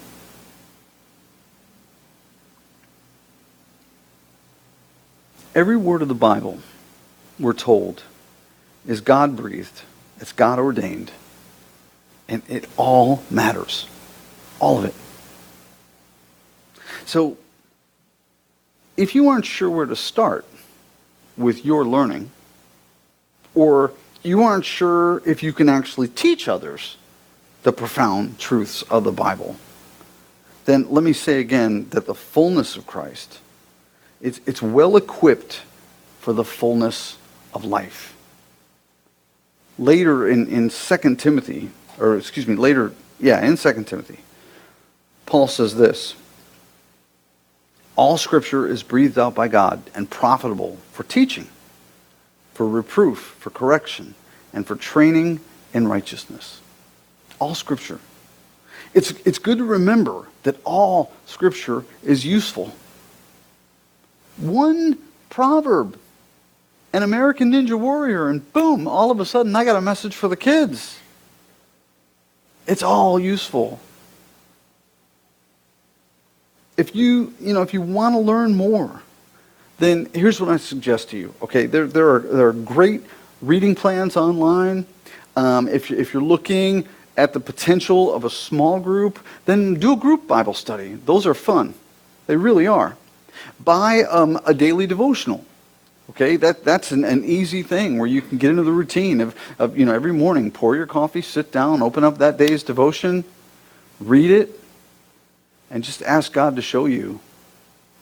Every 5.54 5.76
word 5.76 6.02
of 6.02 6.08
the 6.08 6.14
Bible, 6.14 6.60
we're 7.38 7.52
told, 7.52 8.04
is 8.86 9.00
God 9.00 9.34
breathed. 9.34 9.82
It's 10.20 10.32
God 10.32 10.60
ordained. 10.60 11.10
And 12.30 12.42
it 12.48 12.66
all 12.78 13.22
matters. 13.28 13.86
All 14.58 14.78
of 14.78 14.84
it. 14.86 14.94
So, 17.04 17.36
if 18.96 19.14
you 19.14 19.28
aren't 19.28 19.44
sure 19.44 19.68
where 19.68 19.86
to 19.86 19.96
start 19.96 20.46
with 21.36 21.64
your 21.64 21.84
learning, 21.84 22.30
or 23.54 23.92
you 24.22 24.42
aren't 24.42 24.64
sure 24.64 25.22
if 25.26 25.42
you 25.42 25.52
can 25.52 25.68
actually 25.68 26.08
teach 26.08 26.48
others 26.48 26.96
the 27.62 27.72
profound 27.72 28.38
truths 28.38 28.82
of 28.82 29.04
the 29.04 29.12
Bible, 29.12 29.56
then 30.66 30.86
let 30.88 31.02
me 31.02 31.12
say 31.12 31.40
again 31.40 31.88
that 31.90 32.06
the 32.06 32.14
fullness 32.14 32.76
of 32.76 32.86
Christ, 32.86 33.40
it's, 34.20 34.40
it's 34.46 34.62
well 34.62 34.96
equipped 34.96 35.62
for 36.20 36.32
the 36.32 36.44
fullness 36.44 37.16
of 37.54 37.64
life. 37.64 38.14
Later 39.78 40.28
in, 40.28 40.46
in 40.46 40.68
2 40.68 41.16
Timothy, 41.16 41.70
or 42.00 42.16
excuse 42.16 42.46
me, 42.46 42.56
later, 42.56 42.92
yeah, 43.20 43.44
in 43.44 43.56
2 43.56 43.84
Timothy, 43.84 44.20
Paul 45.26 45.46
says 45.46 45.76
this 45.76 46.16
All 47.94 48.16
scripture 48.16 48.66
is 48.66 48.82
breathed 48.82 49.18
out 49.18 49.34
by 49.34 49.48
God 49.48 49.82
and 49.94 50.10
profitable 50.10 50.78
for 50.92 51.04
teaching, 51.04 51.46
for 52.54 52.66
reproof, 52.66 53.36
for 53.38 53.50
correction, 53.50 54.14
and 54.52 54.66
for 54.66 54.74
training 54.74 55.40
in 55.72 55.86
righteousness. 55.86 56.60
All 57.38 57.54
scripture. 57.54 58.00
It's, 58.92 59.12
it's 59.24 59.38
good 59.38 59.58
to 59.58 59.64
remember 59.64 60.26
that 60.42 60.56
all 60.64 61.12
scripture 61.26 61.84
is 62.02 62.24
useful. 62.24 62.74
One 64.36 64.98
proverb, 65.28 65.98
an 66.92 67.02
American 67.02 67.52
Ninja 67.52 67.78
Warrior, 67.78 68.28
and 68.28 68.52
boom, 68.52 68.88
all 68.88 69.10
of 69.10 69.20
a 69.20 69.24
sudden 69.24 69.54
I 69.54 69.64
got 69.64 69.76
a 69.76 69.80
message 69.80 70.16
for 70.16 70.26
the 70.26 70.36
kids. 70.36 70.98
It's 72.70 72.84
all 72.84 73.18
useful. 73.18 73.80
If 76.76 76.94
you, 76.94 77.34
you 77.40 77.52
know, 77.52 77.62
if 77.62 77.74
you 77.74 77.82
want 77.82 78.14
to 78.14 78.20
learn 78.20 78.54
more, 78.54 79.02
then 79.80 80.08
here's 80.14 80.40
what 80.40 80.50
I 80.50 80.56
suggest 80.56 81.10
to 81.10 81.18
you. 81.18 81.34
Okay, 81.42 81.66
there, 81.66 81.88
there, 81.88 82.08
are, 82.14 82.20
there 82.20 82.46
are 82.46 82.52
great 82.52 83.02
reading 83.42 83.74
plans 83.74 84.16
online. 84.16 84.86
Um, 85.34 85.66
if, 85.66 85.90
if 85.90 86.14
you're 86.14 86.22
looking 86.22 86.86
at 87.16 87.32
the 87.32 87.40
potential 87.40 88.14
of 88.14 88.24
a 88.24 88.30
small 88.30 88.78
group, 88.78 89.18
then 89.46 89.74
do 89.74 89.94
a 89.94 89.96
group 89.96 90.28
Bible 90.28 90.54
study. 90.54 90.94
Those 90.94 91.26
are 91.26 91.34
fun. 91.34 91.74
They 92.28 92.36
really 92.36 92.68
are. 92.68 92.96
Buy 93.58 94.04
um, 94.04 94.38
a 94.46 94.54
daily 94.54 94.86
devotional. 94.86 95.44
Okay, 96.10 96.34
that, 96.36 96.64
that's 96.64 96.90
an, 96.90 97.04
an 97.04 97.24
easy 97.24 97.62
thing 97.62 97.96
where 97.96 98.08
you 98.08 98.20
can 98.20 98.36
get 98.36 98.50
into 98.50 98.64
the 98.64 98.72
routine 98.72 99.20
of, 99.20 99.36
of, 99.60 99.78
you 99.78 99.86
know, 99.86 99.94
every 99.94 100.12
morning, 100.12 100.50
pour 100.50 100.74
your 100.74 100.86
coffee, 100.86 101.22
sit 101.22 101.52
down, 101.52 101.82
open 101.82 102.02
up 102.02 102.18
that 102.18 102.36
day's 102.36 102.64
devotion, 102.64 103.22
read 104.00 104.32
it, 104.32 104.60
and 105.70 105.84
just 105.84 106.02
ask 106.02 106.32
God 106.32 106.56
to 106.56 106.62
show 106.62 106.86
you 106.86 107.20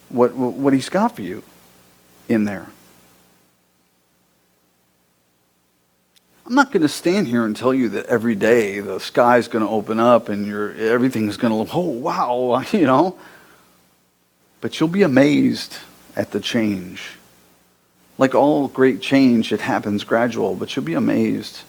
what, 0.09 0.33
what 0.35 0.73
He's 0.73 0.89
got 0.89 1.17
for 1.17 1.21
you 1.21 1.43
in 2.31 2.45
there. 2.45 2.69
I'm 6.47 6.55
not 6.55 6.73
going 6.73 6.81
to 6.81 6.89
stand 6.89 7.29
here 7.29 7.45
and 7.45 7.55
tell 7.55 7.75
you 7.75 7.91
that 7.91 8.07
every 8.07 8.35
day 8.35 8.81
the 8.81 9.01
sky's 9.01 9.49
going 9.49 9.63
to 9.63 9.71
open 9.71 10.01
up 10.01 10.31
and 10.31 10.47
your 10.47 10.73
everything's 10.73 11.37
going 11.37 11.51
to 11.51 11.59
look, 11.59 11.75
oh, 11.75 11.91
wow, 11.91 12.63
you 12.73 12.87
know. 12.87 13.19
But 14.63 14.81
you'll 14.81 14.89
be 14.89 15.03
amazed 15.03 15.77
at 16.17 16.31
the 16.31 16.41
change. 16.41 17.18
Like 18.19 18.35
all 18.35 18.69
great 18.69 19.01
change, 19.01 19.53
it 19.53 19.61
happens 19.61 20.05
gradual, 20.05 20.55
but 20.55 20.75
you'll 20.75 20.85
be 20.85 20.95
amazed. 20.95 21.61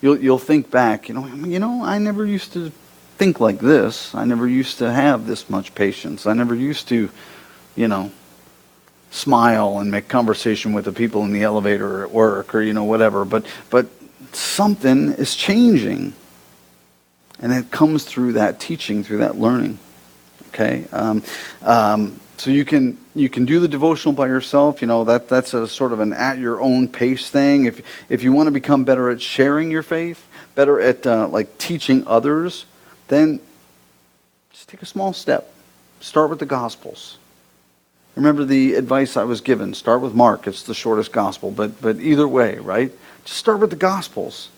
You'll, 0.00 0.18
you'll 0.18 0.38
think 0.38 0.70
back, 0.70 1.08
you 1.08 1.14
know, 1.14 1.26
you 1.26 1.58
know, 1.58 1.82
I 1.82 1.98
never 1.98 2.24
used 2.24 2.52
to 2.52 2.70
think 3.18 3.40
like 3.40 3.58
this. 3.58 4.14
I 4.14 4.24
never 4.24 4.46
used 4.46 4.78
to 4.78 4.92
have 4.92 5.26
this 5.26 5.50
much 5.50 5.74
patience. 5.74 6.26
I 6.26 6.34
never 6.34 6.54
used 6.54 6.88
to, 6.88 7.10
you 7.74 7.88
know, 7.88 8.12
smile 9.10 9.78
and 9.78 9.90
make 9.90 10.08
conversation 10.08 10.72
with 10.72 10.84
the 10.84 10.92
people 10.92 11.24
in 11.24 11.32
the 11.32 11.42
elevator 11.42 12.00
or 12.00 12.04
at 12.04 12.10
work 12.10 12.54
or 12.54 12.60
you 12.60 12.72
know 12.72 12.84
whatever 12.84 13.24
but 13.24 13.46
but 13.70 13.86
something 14.32 15.12
is 15.12 15.34
changing 15.34 16.12
and 17.38 17.52
it 17.52 17.70
comes 17.70 18.04
through 18.04 18.32
that 18.32 18.60
teaching 18.60 19.02
through 19.02 19.18
that 19.18 19.36
learning 19.36 19.78
okay 20.48 20.86
um, 20.92 21.22
um, 21.62 22.20
so 22.36 22.50
you 22.50 22.64
can 22.64 22.98
you 23.14 23.28
can 23.28 23.44
do 23.44 23.60
the 23.60 23.68
devotional 23.68 24.12
by 24.12 24.26
yourself 24.26 24.80
you 24.80 24.86
know 24.86 25.04
that 25.04 25.28
that's 25.28 25.54
a 25.54 25.66
sort 25.66 25.92
of 25.92 26.00
an 26.00 26.12
at 26.12 26.38
your 26.38 26.60
own 26.60 26.88
pace 26.88 27.30
thing 27.30 27.66
if 27.66 27.82
if 28.10 28.22
you 28.22 28.32
want 28.32 28.46
to 28.46 28.50
become 28.50 28.84
better 28.84 29.10
at 29.10 29.20
sharing 29.20 29.70
your 29.70 29.82
faith 29.82 30.26
better 30.54 30.80
at 30.80 31.06
uh, 31.06 31.26
like 31.28 31.58
teaching 31.58 32.06
others 32.06 32.66
then 33.08 33.40
just 34.52 34.68
take 34.68 34.82
a 34.82 34.86
small 34.86 35.12
step 35.12 35.52
start 36.00 36.30
with 36.30 36.38
the 36.38 36.46
gospels 36.46 37.18
Remember 38.16 38.44
the 38.44 38.74
advice 38.74 39.16
I 39.18 39.24
was 39.24 39.42
given. 39.42 39.74
Start 39.74 40.00
with 40.00 40.14
Mark. 40.14 40.46
It's 40.46 40.62
the 40.62 40.74
shortest 40.74 41.12
gospel. 41.12 41.50
But, 41.50 41.82
but 41.82 42.00
either 42.00 42.26
way, 42.26 42.56
right? 42.56 42.90
Just 43.24 43.36
start 43.36 43.60
with 43.60 43.70
the 43.70 43.76
gospels. 43.76 44.48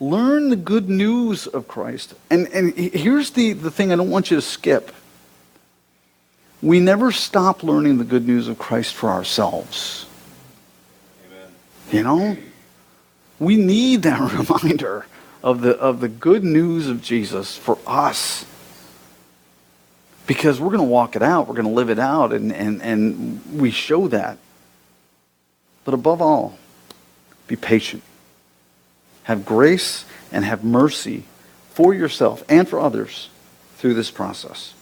learn 0.00 0.48
the 0.48 0.56
good 0.56 0.88
news 0.88 1.46
of 1.46 1.68
Christ. 1.68 2.14
And, 2.30 2.48
and 2.48 2.72
here's 2.74 3.32
the, 3.32 3.52
the 3.52 3.70
thing 3.70 3.92
I 3.92 3.96
don't 3.96 4.08
want 4.08 4.30
you 4.30 4.38
to 4.38 4.42
skip. 4.42 4.90
We 6.62 6.80
never 6.80 7.10
stop 7.10 7.62
learning 7.62 7.98
the 7.98 8.04
good 8.04 8.26
news 8.26 8.48
of 8.48 8.58
Christ 8.58 8.94
for 8.94 9.08
ourselves. 9.08 10.06
Amen. 11.26 11.52
You 11.90 12.02
know? 12.02 12.36
We 13.38 13.56
need 13.56 14.02
that 14.02 14.20
reminder 14.38 15.06
of 15.42 15.62
the, 15.62 15.76
of 15.78 16.00
the 16.00 16.08
good 16.08 16.44
news 16.44 16.88
of 16.88 17.02
Jesus 17.02 17.56
for 17.56 17.78
us. 17.86 18.44
Because 20.26 20.60
we're 20.60 20.68
going 20.68 20.78
to 20.78 20.84
walk 20.84 21.16
it 21.16 21.22
out, 21.22 21.48
we're 21.48 21.54
going 21.54 21.66
to 21.66 21.72
live 21.72 21.90
it 21.90 21.98
out, 21.98 22.32
and, 22.32 22.52
and, 22.52 22.80
and 22.82 23.58
we 23.58 23.70
show 23.70 24.06
that. 24.08 24.38
But 25.84 25.94
above 25.94 26.22
all, 26.22 26.58
be 27.48 27.56
patient. 27.56 28.02
Have 29.24 29.44
grace 29.44 30.04
and 30.30 30.44
have 30.44 30.62
mercy 30.62 31.24
for 31.70 31.94
yourself 31.94 32.44
and 32.48 32.68
for 32.68 32.78
others 32.78 33.28
through 33.76 33.94
this 33.94 34.10
process. 34.10 34.74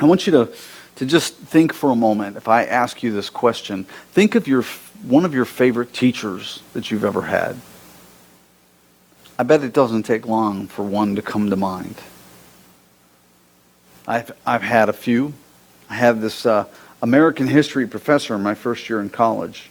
I 0.00 0.04
want 0.04 0.26
you 0.26 0.32
to, 0.32 0.52
to 0.96 1.06
just 1.06 1.34
think 1.34 1.72
for 1.72 1.90
a 1.90 1.96
moment, 1.96 2.36
if 2.36 2.48
I 2.48 2.64
ask 2.64 3.02
you 3.02 3.12
this 3.12 3.30
question, 3.30 3.84
think 4.12 4.34
of 4.34 4.46
your, 4.46 4.62
one 5.02 5.24
of 5.24 5.34
your 5.34 5.44
favorite 5.44 5.92
teachers 5.92 6.62
that 6.74 6.90
you've 6.90 7.04
ever 7.04 7.22
had. 7.22 7.56
I 9.38 9.44
bet 9.44 9.64
it 9.64 9.72
doesn't 9.72 10.04
take 10.04 10.26
long 10.26 10.68
for 10.68 10.82
one 10.82 11.16
to 11.16 11.22
come 11.22 11.50
to 11.50 11.56
mind. 11.56 11.96
I've, 14.06 14.32
I've 14.46 14.62
had 14.62 14.88
a 14.88 14.92
few. 14.92 15.32
I 15.88 15.94
had 15.94 16.20
this 16.20 16.44
uh, 16.44 16.66
American 17.00 17.46
history 17.48 17.86
professor 17.86 18.34
in 18.34 18.42
my 18.42 18.54
first 18.54 18.88
year 18.88 19.00
in 19.00 19.10
college. 19.10 19.70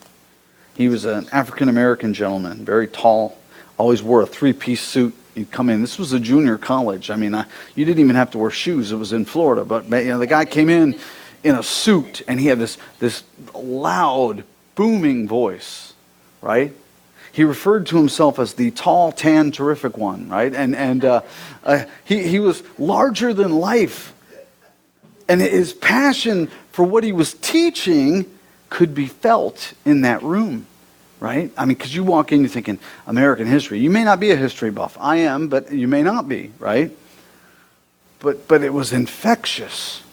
He 0.75 0.89
was 0.89 1.05
an 1.05 1.27
African 1.31 1.69
American 1.69 2.13
gentleman, 2.13 2.65
very 2.65 2.87
tall, 2.87 3.37
always 3.77 4.01
wore 4.01 4.21
a 4.21 4.25
three 4.25 4.53
piece 4.53 4.81
suit. 4.81 5.15
He'd 5.35 5.51
come 5.51 5.69
in. 5.69 5.81
This 5.81 5.97
was 5.97 6.13
a 6.13 6.19
junior 6.19 6.57
college. 6.57 7.09
I 7.09 7.15
mean, 7.15 7.33
I, 7.33 7.45
you 7.75 7.85
didn't 7.85 7.99
even 7.99 8.15
have 8.15 8.31
to 8.31 8.37
wear 8.37 8.51
shoes. 8.51 8.91
It 8.91 8.97
was 8.97 9.13
in 9.13 9.25
Florida. 9.25 9.63
But 9.63 9.85
you 9.89 10.09
know, 10.09 10.19
the 10.19 10.27
guy 10.27 10.45
came 10.45 10.69
in 10.69 10.99
in 11.43 11.55
a 11.55 11.63
suit 11.63 12.21
and 12.27 12.39
he 12.39 12.47
had 12.47 12.59
this, 12.59 12.77
this 12.99 13.23
loud, 13.53 14.43
booming 14.75 15.27
voice, 15.27 15.93
right? 16.41 16.73
He 17.31 17.43
referred 17.43 17.87
to 17.87 17.97
himself 17.97 18.39
as 18.39 18.55
the 18.55 18.71
tall, 18.71 19.11
tan, 19.11 19.51
terrific 19.51 19.97
one, 19.97 20.27
right? 20.27 20.53
And, 20.53 20.75
and 20.75 21.05
uh, 21.05 21.21
uh, 21.63 21.85
he, 22.03 22.23
he 22.23 22.39
was 22.39 22.61
larger 22.77 23.33
than 23.33 23.51
life. 23.51 24.13
And 25.29 25.39
his 25.39 25.71
passion 25.71 26.49
for 26.71 26.83
what 26.83 27.05
he 27.05 27.13
was 27.13 27.33
teaching 27.35 28.25
could 28.69 28.93
be 28.93 29.05
felt 29.05 29.73
in 29.85 30.01
that 30.01 30.21
room, 30.23 30.67
right? 31.21 31.49
I 31.55 31.63
mean, 31.63 31.77
because 31.77 31.95
you 31.95 32.03
walk 32.03 32.33
in, 32.33 32.41
you're 32.41 32.49
thinking 32.49 32.79
American 33.07 33.47
history. 33.47 33.79
You 33.79 33.89
may 33.89 34.03
not 34.03 34.19
be 34.19 34.31
a 34.31 34.35
history 34.35 34.71
buff. 34.71 34.97
I 34.99 35.17
am, 35.17 35.47
but 35.47 35.71
you 35.71 35.87
may 35.87 36.03
not 36.03 36.27
be, 36.27 36.51
right? 36.59 36.91
But, 38.19 38.49
but 38.49 38.61
it 38.61 38.73
was 38.73 38.91
infectious 38.91 40.03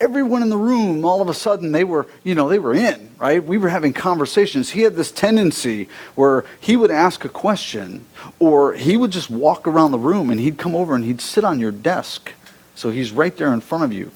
everyone 0.00 0.42
in 0.42 0.48
the 0.48 0.56
room 0.56 1.04
all 1.04 1.20
of 1.20 1.28
a 1.28 1.34
sudden 1.34 1.72
they 1.72 1.84
were 1.84 2.06
you 2.22 2.34
know 2.34 2.48
they 2.48 2.58
were 2.58 2.74
in 2.74 3.10
right 3.18 3.42
we 3.44 3.58
were 3.58 3.68
having 3.68 3.92
conversations 3.92 4.70
he 4.70 4.82
had 4.82 4.94
this 4.94 5.10
tendency 5.10 5.88
where 6.14 6.44
he 6.60 6.76
would 6.76 6.90
ask 6.90 7.24
a 7.24 7.28
question 7.28 8.04
or 8.38 8.74
he 8.74 8.96
would 8.96 9.10
just 9.10 9.30
walk 9.30 9.66
around 9.66 9.90
the 9.90 9.98
room 9.98 10.30
and 10.30 10.40
he'd 10.40 10.58
come 10.58 10.74
over 10.74 10.94
and 10.94 11.04
he'd 11.04 11.20
sit 11.20 11.44
on 11.44 11.58
your 11.58 11.72
desk 11.72 12.32
so 12.74 12.90
he's 12.90 13.10
right 13.10 13.36
there 13.36 13.52
in 13.52 13.60
front 13.60 13.84
of 13.84 13.92
you 13.92 14.10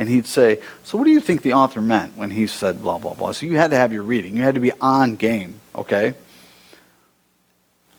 and 0.00 0.08
he'd 0.08 0.26
say 0.26 0.60
so 0.82 0.98
what 0.98 1.04
do 1.04 1.10
you 1.10 1.20
think 1.20 1.42
the 1.42 1.52
author 1.52 1.82
meant 1.82 2.16
when 2.16 2.30
he 2.30 2.48
said 2.48 2.82
blah 2.82 2.98
blah 2.98 3.14
blah? 3.14 3.30
So 3.30 3.46
you 3.46 3.58
had 3.58 3.70
to 3.70 3.76
have 3.76 3.92
your 3.92 4.02
reading. 4.02 4.36
You 4.36 4.42
had 4.42 4.56
to 4.56 4.60
be 4.60 4.72
on 4.80 5.14
game 5.14 5.60
okay? 5.74 6.14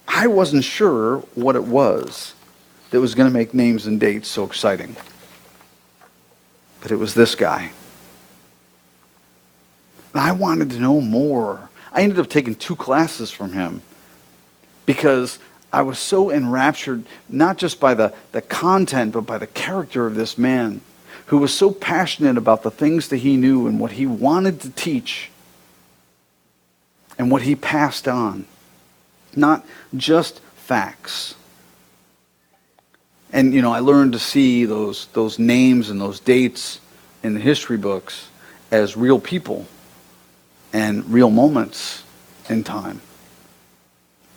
I 0.07 0.27
wasn't 0.27 0.63
sure 0.63 1.19
what 1.35 1.55
it 1.55 1.63
was 1.63 2.33
that 2.89 2.99
was 2.99 3.15
going 3.15 3.29
to 3.29 3.33
make 3.33 3.53
names 3.53 3.85
and 3.85 3.99
dates 3.99 4.27
so 4.27 4.43
exciting. 4.43 4.95
But 6.81 6.91
it 6.91 6.97
was 6.97 7.13
this 7.13 7.35
guy. 7.35 7.71
And 10.13 10.21
I 10.21 10.33
wanted 10.33 10.71
to 10.71 10.79
know 10.79 10.99
more. 10.99 11.69
I 11.93 12.01
ended 12.01 12.19
up 12.19 12.29
taking 12.29 12.55
two 12.55 12.75
classes 12.75 13.31
from 13.31 13.53
him 13.53 13.81
because 14.85 15.39
I 15.71 15.83
was 15.83 15.99
so 15.99 16.29
enraptured, 16.29 17.05
not 17.29 17.57
just 17.57 17.79
by 17.79 17.93
the, 17.93 18.13
the 18.33 18.41
content, 18.41 19.13
but 19.13 19.21
by 19.21 19.37
the 19.37 19.47
character 19.47 20.05
of 20.05 20.15
this 20.15 20.37
man 20.37 20.81
who 21.31 21.37
was 21.37 21.53
so 21.53 21.71
passionate 21.71 22.37
about 22.37 22.61
the 22.61 22.69
things 22.69 23.07
that 23.07 23.15
he 23.15 23.37
knew 23.37 23.65
and 23.65 23.79
what 23.79 23.93
he 23.93 24.05
wanted 24.05 24.59
to 24.59 24.69
teach 24.69 25.31
and 27.17 27.31
what 27.31 27.43
he 27.43 27.55
passed 27.55 28.05
on. 28.05 28.45
Not 29.33 29.65
just 29.95 30.41
facts. 30.57 31.35
And, 33.31 33.53
you 33.53 33.61
know, 33.61 33.71
I 33.71 33.79
learned 33.79 34.11
to 34.11 34.19
see 34.19 34.65
those, 34.65 35.07
those 35.13 35.39
names 35.39 35.89
and 35.89 36.01
those 36.01 36.19
dates 36.19 36.81
in 37.23 37.33
the 37.33 37.39
history 37.39 37.77
books 37.77 38.27
as 38.69 38.97
real 38.97 39.17
people 39.17 39.67
and 40.73 41.05
real 41.13 41.29
moments 41.29 42.03
in 42.49 42.65
time. 42.65 42.99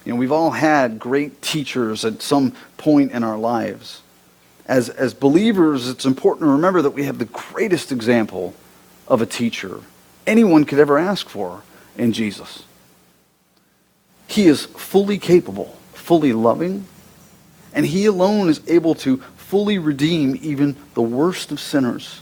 You 0.05 0.13
know, 0.13 0.19
we've 0.21 0.31
all 0.31 0.53
had 0.53 1.01
great 1.01 1.43
teachers 1.43 2.05
at 2.05 2.23
some 2.23 2.53
point 2.77 3.11
in 3.11 3.25
our 3.25 3.37
lives. 3.37 4.01
As, 4.67 4.89
as 4.89 5.13
believers, 5.13 5.89
it's 5.89 6.05
important 6.05 6.47
to 6.47 6.53
remember 6.53 6.83
that 6.83 6.91
we 6.91 7.05
have 7.05 7.19
the 7.19 7.27
greatest 7.27 7.93
example 7.93 8.55
of 9.07 9.21
a 9.21 9.27
teacher 9.27 9.81
anyone 10.27 10.65
could 10.65 10.79
ever 10.79 10.99
ask 10.99 11.29
for 11.29 11.63
in 11.97 12.13
Jesus. 12.13 12.65
He 14.27 14.47
is 14.47 14.65
fully 14.65 15.19
capable, 15.19 15.77
fully 15.93 16.33
loving, 16.33 16.87
and 17.73 17.87
he 17.87 18.07
alone 18.07 18.49
is 18.49 18.61
able 18.69 18.95
to 18.97 19.19
fully 19.37 19.79
redeem 19.79 20.39
even 20.43 20.77
the 20.95 21.03
worst 21.03 21.53
of 21.53 21.61
sinners. 21.61 22.21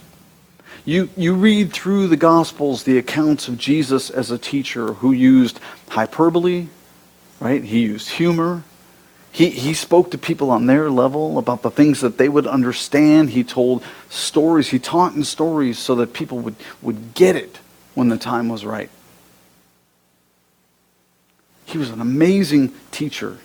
You, 0.85 1.09
you 1.17 1.35
read 1.35 1.73
through 1.73 2.09
the 2.09 2.17
Gospels 2.17 2.83
the 2.83 2.99
accounts 2.99 3.47
of 3.47 3.57
Jesus 3.57 4.11
as 4.11 4.31
a 4.31 4.39
teacher 4.39 4.95
who 4.95 5.13
used 5.13 5.61
hyperbole, 5.89 6.67
right? 7.39 7.63
He 7.63 7.81
used 7.83 8.11
humor. 8.11 8.65
He, 9.33 9.49
he 9.49 9.73
spoke 9.73 10.11
to 10.11 10.19
people 10.19 10.51
on 10.51 10.67
their 10.67 10.91
level 10.91 11.39
about 11.39 11.63
the 11.63 11.71
things 11.71 12.03
that 12.03 12.19
they 12.19 12.29
would 12.29 12.47
understand. 12.47 13.31
He 13.31 13.43
told 13.43 13.83
stories. 14.11 14.69
He 14.69 14.79
taught 14.79 15.15
in 15.15 15.25
stories 15.25 15.79
so 15.79 15.95
that 15.97 16.13
people 16.13 16.39
would, 16.41 16.55
would 16.83 17.15
get 17.15 17.35
it 17.35 17.59
when 17.95 18.09
the 18.09 18.19
time 18.19 18.51
was 18.51 18.67
right. 18.67 18.91
He 21.65 21.79
was 21.79 21.89
an 21.89 22.03
amazing 22.03 22.75
teacher 22.91 23.39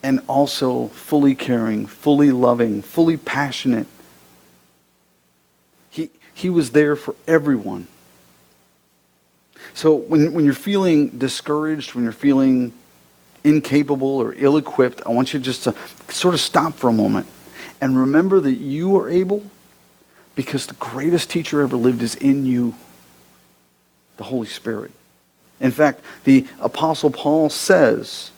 and 0.00 0.20
also 0.28 0.86
fully 0.88 1.34
caring, 1.34 1.86
fully 1.86 2.30
loving, 2.30 2.82
fully 2.82 3.16
passionate. 3.16 3.88
He, 5.90 6.10
he 6.32 6.48
was 6.48 6.70
there 6.70 6.94
for 6.94 7.16
everyone. 7.26 7.88
So 9.74 9.94
when, 9.94 10.32
when 10.34 10.44
you're 10.44 10.54
feeling 10.54 11.08
discouraged, 11.18 11.96
when 11.96 12.04
you're 12.04 12.12
feeling 12.12 12.72
incapable 13.48 14.18
or 14.18 14.34
ill 14.36 14.56
equipped, 14.56 15.02
I 15.06 15.10
want 15.10 15.32
you 15.32 15.40
just 15.40 15.64
to 15.64 15.74
sort 16.08 16.34
of 16.34 16.40
stop 16.40 16.74
for 16.74 16.88
a 16.88 16.92
moment 16.92 17.26
and 17.80 17.98
remember 17.98 18.40
that 18.40 18.54
you 18.54 18.96
are 18.96 19.08
able 19.08 19.42
because 20.34 20.66
the 20.66 20.74
greatest 20.74 21.30
teacher 21.30 21.60
ever 21.62 21.76
lived 21.76 22.02
is 22.02 22.14
in 22.14 22.46
you 22.46 22.74
the 24.16 24.24
Holy 24.24 24.46
Spirit. 24.46 24.92
In 25.60 25.70
fact, 25.70 26.00
the 26.24 26.46
Apostle 26.60 27.10
Paul 27.10 27.50
says, 27.50 28.30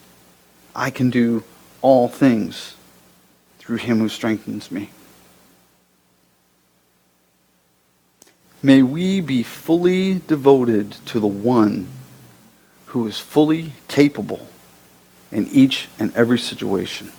I 0.75 0.91
can 0.91 1.11
do 1.11 1.45
all 1.83 2.09
things 2.09 2.75
through 3.59 3.77
him 3.77 3.99
who 3.99 4.09
strengthens 4.09 4.71
me. 4.71 4.91
May 8.63 8.83
we 8.83 9.21
be 9.21 9.43
fully 9.43 10.21
devoted 10.27 10.93
to 11.07 11.21
the 11.21 11.27
one 11.27 11.89
who 12.87 13.07
is 13.07 13.19
fully 13.19 13.73
capable 13.89 14.47
in 15.33 15.47
each 15.49 15.89
and 15.99 16.15
every 16.15 16.39
situation. 16.39 17.13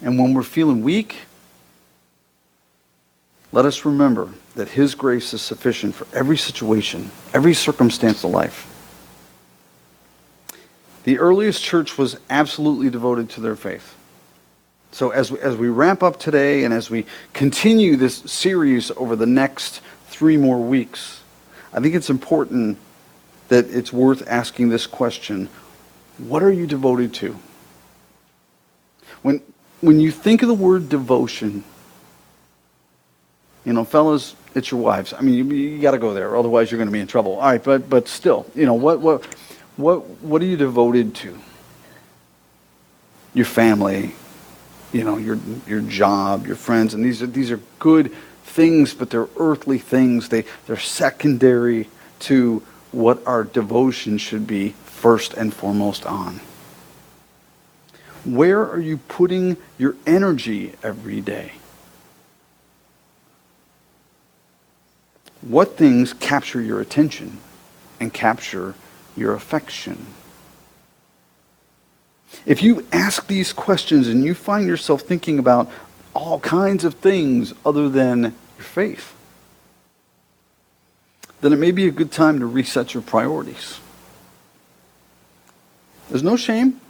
And 0.00 0.18
when 0.18 0.34
we're 0.34 0.42
feeling 0.42 0.82
weak, 0.82 1.16
let 3.52 3.64
us 3.64 3.84
remember 3.84 4.30
that 4.54 4.68
His 4.68 4.94
grace 4.94 5.32
is 5.32 5.42
sufficient 5.42 5.94
for 5.94 6.06
every 6.16 6.36
situation, 6.36 7.10
every 7.32 7.54
circumstance 7.54 8.24
of 8.24 8.30
life. 8.30 8.70
The 11.04 11.18
earliest 11.18 11.62
church 11.62 11.98
was 11.98 12.16
absolutely 12.30 12.90
devoted 12.90 13.30
to 13.30 13.40
their 13.40 13.56
faith. 13.56 13.94
So 14.90 15.10
as 15.10 15.30
we, 15.30 15.40
as 15.40 15.56
we 15.56 15.68
wrap 15.68 16.02
up 16.02 16.18
today 16.18 16.64
and 16.64 16.72
as 16.72 16.88
we 16.88 17.04
continue 17.32 17.96
this 17.96 18.18
series 18.18 18.90
over 18.92 19.16
the 19.16 19.26
next 19.26 19.80
three 20.06 20.36
more 20.36 20.58
weeks, 20.58 21.20
I 21.72 21.80
think 21.80 21.94
it's 21.94 22.10
important 22.10 22.78
that 23.48 23.66
it's 23.66 23.92
worth 23.92 24.22
asking 24.28 24.68
this 24.68 24.86
question. 24.86 25.48
What 26.18 26.42
are 26.42 26.52
you 26.52 26.66
devoted 26.66 27.14
to? 27.14 27.36
When, 29.22 29.40
when 29.80 30.00
you 30.00 30.10
think 30.10 30.42
of 30.42 30.48
the 30.48 30.54
word 30.54 30.88
devotion, 30.88 31.64
you 33.64 33.72
know, 33.72 33.84
fellas, 33.84 34.36
it's 34.54 34.70
your 34.70 34.80
wives. 34.80 35.12
I 35.12 35.20
mean, 35.20 35.34
you, 35.34 35.44
you 35.44 35.80
got 35.80 35.92
to 35.92 35.98
go 35.98 36.14
there, 36.14 36.36
otherwise 36.36 36.70
you're 36.70 36.78
going 36.78 36.88
to 36.88 36.92
be 36.92 37.00
in 37.00 37.06
trouble. 37.06 37.36
All 37.36 37.50
right, 37.50 37.62
but 37.62 37.88
but 37.88 38.08
still, 38.08 38.46
you 38.54 38.66
know, 38.66 38.74
what 38.74 39.00
what 39.00 39.26
What, 39.76 40.06
what 40.22 40.40
are 40.40 40.44
you 40.44 40.56
devoted 40.56 41.16
to? 41.16 41.36
Your 43.34 43.44
family, 43.44 44.14
you 44.92 45.02
know, 45.02 45.18
your, 45.18 45.36
your 45.66 45.80
job, 45.80 46.46
your 46.46 46.54
friends, 46.54 46.94
and 46.94 47.04
these 47.04 47.22
are, 47.22 47.26
these 47.26 47.50
are 47.50 47.58
good 47.80 48.14
things, 48.44 48.94
but 48.94 49.10
they're 49.10 49.26
earthly 49.36 49.78
things. 49.78 50.28
They, 50.28 50.44
they're 50.66 50.78
secondary 50.78 51.88
to 52.20 52.62
what 52.92 53.26
our 53.26 53.42
devotion 53.42 54.18
should 54.18 54.46
be 54.46 54.74
first 55.04 55.34
and 55.34 55.52
foremost 55.52 56.06
on. 56.06 56.40
Where 58.24 58.66
are 58.66 58.80
you 58.80 58.96
putting 58.96 59.58
your 59.76 59.96
energy 60.06 60.72
every 60.82 61.20
day? 61.20 61.52
What 65.42 65.76
things 65.76 66.14
capture 66.14 66.62
your 66.62 66.80
attention 66.80 67.36
and 68.00 68.14
capture 68.14 68.74
your 69.14 69.34
affection? 69.34 70.06
If 72.46 72.62
you 72.62 72.86
ask 72.90 73.26
these 73.26 73.52
questions 73.52 74.08
and 74.08 74.24
you 74.24 74.32
find 74.32 74.66
yourself 74.66 75.02
thinking 75.02 75.38
about 75.38 75.70
all 76.14 76.40
kinds 76.40 76.82
of 76.82 76.94
things 76.94 77.52
other 77.66 77.90
than 77.90 78.22
your 78.22 78.64
faith, 78.64 79.12
then 81.42 81.52
it 81.52 81.58
may 81.58 81.72
be 81.72 81.86
a 81.86 81.90
good 81.90 82.10
time 82.10 82.40
to 82.40 82.46
reset 82.46 82.94
your 82.94 83.02
priorities. 83.02 83.80
There's 86.08 86.22
no 86.22 86.36
shame. 86.36 86.80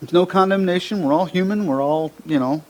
There's 0.00 0.12
no 0.12 0.26
condemnation. 0.26 1.02
We're 1.02 1.12
all 1.12 1.26
human. 1.26 1.66
We're 1.66 1.82
all, 1.82 2.12
you 2.26 2.38
know, 2.38 2.64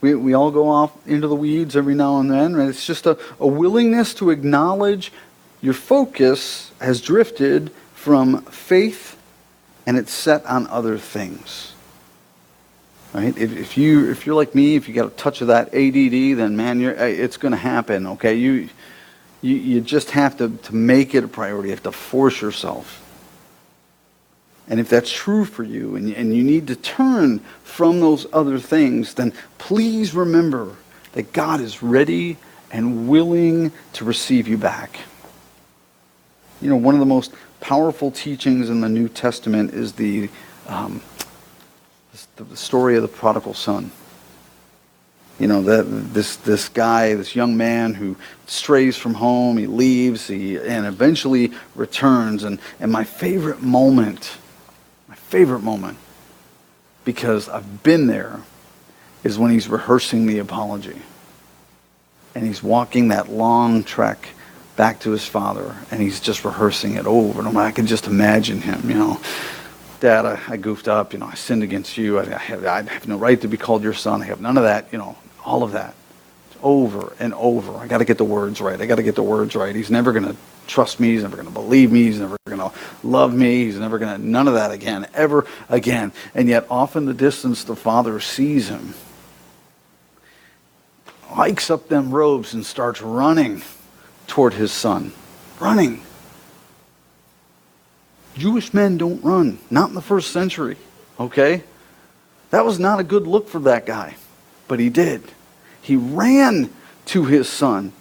we, 0.00 0.14
we 0.14 0.34
all 0.34 0.50
go 0.50 0.68
off 0.68 0.92
into 1.06 1.28
the 1.28 1.34
weeds 1.34 1.76
every 1.76 1.94
now 1.94 2.18
and 2.18 2.30
then. 2.30 2.54
And 2.54 2.68
it's 2.68 2.86
just 2.86 3.06
a, 3.06 3.18
a 3.40 3.46
willingness 3.46 4.12
to 4.14 4.30
acknowledge 4.30 5.12
your 5.62 5.74
focus 5.74 6.70
has 6.80 7.00
drifted 7.00 7.70
from 7.94 8.42
faith 8.42 9.16
and 9.86 9.96
it's 9.96 10.12
set 10.12 10.44
on 10.46 10.66
other 10.66 10.98
things. 10.98 11.72
Right? 13.14 13.36
If, 13.36 13.56
if 13.56 13.76
you 13.76 14.10
if 14.10 14.26
you're 14.26 14.34
like 14.34 14.54
me, 14.54 14.74
if 14.74 14.88
you 14.88 14.94
got 14.94 15.06
a 15.06 15.10
touch 15.10 15.40
of 15.42 15.48
that 15.48 15.68
ADD, 15.68 16.38
then 16.38 16.56
man, 16.56 16.80
you're, 16.80 16.92
it's 16.92 17.36
going 17.36 17.52
to 17.52 17.58
happen. 17.58 18.06
Okay, 18.06 18.34
you, 18.34 18.70
you 19.42 19.56
you 19.56 19.80
just 19.82 20.12
have 20.12 20.38
to 20.38 20.48
to 20.48 20.74
make 20.74 21.14
it 21.14 21.22
a 21.22 21.28
priority. 21.28 21.68
You 21.68 21.74
have 21.74 21.82
to 21.82 21.92
force 21.92 22.40
yourself. 22.40 23.00
And 24.72 24.80
if 24.80 24.88
that's 24.88 25.12
true 25.12 25.44
for 25.44 25.64
you, 25.64 25.96
and, 25.96 26.10
and 26.14 26.34
you 26.34 26.42
need 26.42 26.66
to 26.68 26.76
turn 26.76 27.40
from 27.62 28.00
those 28.00 28.26
other 28.32 28.58
things, 28.58 29.12
then 29.12 29.34
please 29.58 30.14
remember 30.14 30.74
that 31.12 31.34
God 31.34 31.60
is 31.60 31.82
ready 31.82 32.38
and 32.70 33.06
willing 33.06 33.70
to 33.92 34.06
receive 34.06 34.48
you 34.48 34.56
back. 34.56 35.00
You 36.62 36.70
know, 36.70 36.76
one 36.76 36.94
of 36.94 37.00
the 37.00 37.06
most 37.06 37.34
powerful 37.60 38.10
teachings 38.10 38.70
in 38.70 38.80
the 38.80 38.88
New 38.88 39.10
Testament 39.10 39.74
is 39.74 39.92
the, 39.92 40.30
um, 40.66 41.02
the 42.36 42.56
story 42.56 42.96
of 42.96 43.02
the 43.02 43.08
prodigal 43.08 43.52
son. 43.52 43.90
You 45.38 45.48
know, 45.48 45.60
that 45.64 45.82
this, 46.14 46.36
this 46.36 46.70
guy, 46.70 47.12
this 47.12 47.36
young 47.36 47.58
man 47.58 47.92
who 47.92 48.16
strays 48.46 48.96
from 48.96 49.12
home, 49.12 49.58
he 49.58 49.66
leaves, 49.66 50.28
he, 50.28 50.56
and 50.56 50.86
eventually 50.86 51.52
returns. 51.74 52.42
And, 52.42 52.58
and 52.80 52.90
my 52.90 53.04
favorite 53.04 53.60
moment, 53.60 54.38
favorite 55.32 55.62
moment, 55.62 55.96
because 57.06 57.48
I've 57.48 57.82
been 57.82 58.06
there, 58.06 58.38
is 59.24 59.38
when 59.38 59.50
he's 59.50 59.66
rehearsing 59.66 60.26
the 60.26 60.40
apology. 60.40 61.00
And 62.34 62.46
he's 62.46 62.62
walking 62.62 63.08
that 63.08 63.30
long 63.30 63.82
trek 63.82 64.28
back 64.76 65.00
to 65.00 65.10
his 65.10 65.24
father, 65.24 65.74
and 65.90 66.02
he's 66.02 66.20
just 66.20 66.44
rehearsing 66.44 66.96
it 66.96 67.06
over 67.06 67.38
and 67.38 67.48
over. 67.48 67.60
I 67.60 67.70
can 67.70 67.86
just 67.86 68.06
imagine 68.06 68.60
him, 68.60 68.90
you 68.90 68.96
know. 68.96 69.20
Dad, 70.00 70.26
I, 70.26 70.38
I 70.48 70.56
goofed 70.58 70.86
up, 70.86 71.14
you 71.14 71.18
know, 71.18 71.26
I 71.26 71.34
sinned 71.34 71.62
against 71.62 71.96
you. 71.96 72.18
I, 72.18 72.24
I, 72.24 72.38
have, 72.38 72.66
I 72.66 72.82
have 72.82 73.08
no 73.08 73.16
right 73.16 73.40
to 73.40 73.48
be 73.48 73.56
called 73.56 73.82
your 73.82 73.94
son. 73.94 74.20
I 74.20 74.26
have 74.26 74.40
none 74.42 74.58
of 74.58 74.64
that, 74.64 74.92
you 74.92 74.98
know, 74.98 75.16
all 75.46 75.62
of 75.62 75.72
that. 75.72 75.94
Over 76.62 77.12
and 77.18 77.34
over. 77.34 77.76
I 77.76 77.86
got 77.86 77.98
to 77.98 78.04
get 78.04 78.18
the 78.18 78.24
words 78.24 78.60
right. 78.60 78.80
I 78.80 78.86
got 78.86 78.96
to 78.96 79.02
get 79.02 79.16
the 79.16 79.22
words 79.22 79.56
right. 79.56 79.74
He's 79.74 79.90
never 79.90 80.12
going 80.12 80.26
to 80.26 80.36
trust 80.66 81.00
me. 81.00 81.12
He's 81.12 81.22
never 81.22 81.36
going 81.36 81.48
to 81.48 81.52
believe 81.52 81.90
me. 81.90 82.04
He's 82.04 82.20
never 82.20 82.36
going 82.46 82.60
to 82.60 82.70
love 83.02 83.34
me. 83.34 83.64
He's 83.64 83.78
never 83.78 83.98
going 83.98 84.20
to, 84.20 84.24
none 84.24 84.46
of 84.46 84.54
that 84.54 84.70
again, 84.70 85.06
ever 85.14 85.46
again. 85.68 86.12
And 86.34 86.48
yet, 86.48 86.66
off 86.70 86.94
in 86.94 87.04
the 87.04 87.14
distance, 87.14 87.64
the 87.64 87.76
father 87.76 88.20
sees 88.20 88.68
him, 88.68 88.94
hikes 91.26 91.70
up 91.70 91.88
them 91.88 92.10
robes, 92.10 92.54
and 92.54 92.64
starts 92.64 93.02
running 93.02 93.62
toward 94.28 94.54
his 94.54 94.70
son. 94.70 95.12
Running. 95.58 96.02
Jewish 98.36 98.72
men 98.72 98.96
don't 98.96 99.22
run, 99.22 99.58
not 99.70 99.88
in 99.90 99.94
the 99.94 100.00
first 100.00 100.30
century, 100.30 100.76
okay? 101.20 101.62
That 102.50 102.64
was 102.64 102.78
not 102.78 103.00
a 103.00 103.04
good 103.04 103.26
look 103.26 103.48
for 103.48 103.58
that 103.60 103.84
guy, 103.84 104.16
but 104.68 104.80
he 104.80 104.88
did. 104.88 105.22
He 105.82 105.96
ran 105.96 106.70
to 107.06 107.24
his 107.24 107.48
son 107.48 107.92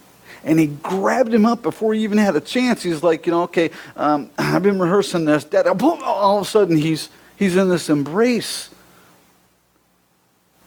and 0.44 0.60
he 0.60 0.68
grabbed 0.68 1.34
him 1.34 1.46
up 1.46 1.62
before 1.62 1.94
he 1.94 2.04
even 2.04 2.18
had 2.18 2.36
a 2.36 2.42
chance. 2.42 2.82
He's 2.82 3.04
like, 3.04 3.26
you 3.26 3.32
know, 3.32 3.44
okay, 3.44 3.72
um, 3.96 4.30
I've 4.38 4.64
been 4.64 4.80
rehearsing 4.80 5.26
this. 5.26 5.44
Dad, 5.44 5.68
all 5.68 6.38
of 6.38 6.44
a 6.44 6.50
sudden 6.50 6.78
he's, 6.78 7.10
he's 7.36 7.56
in 7.56 7.70
this 7.70 7.90
embrace. 7.90 8.70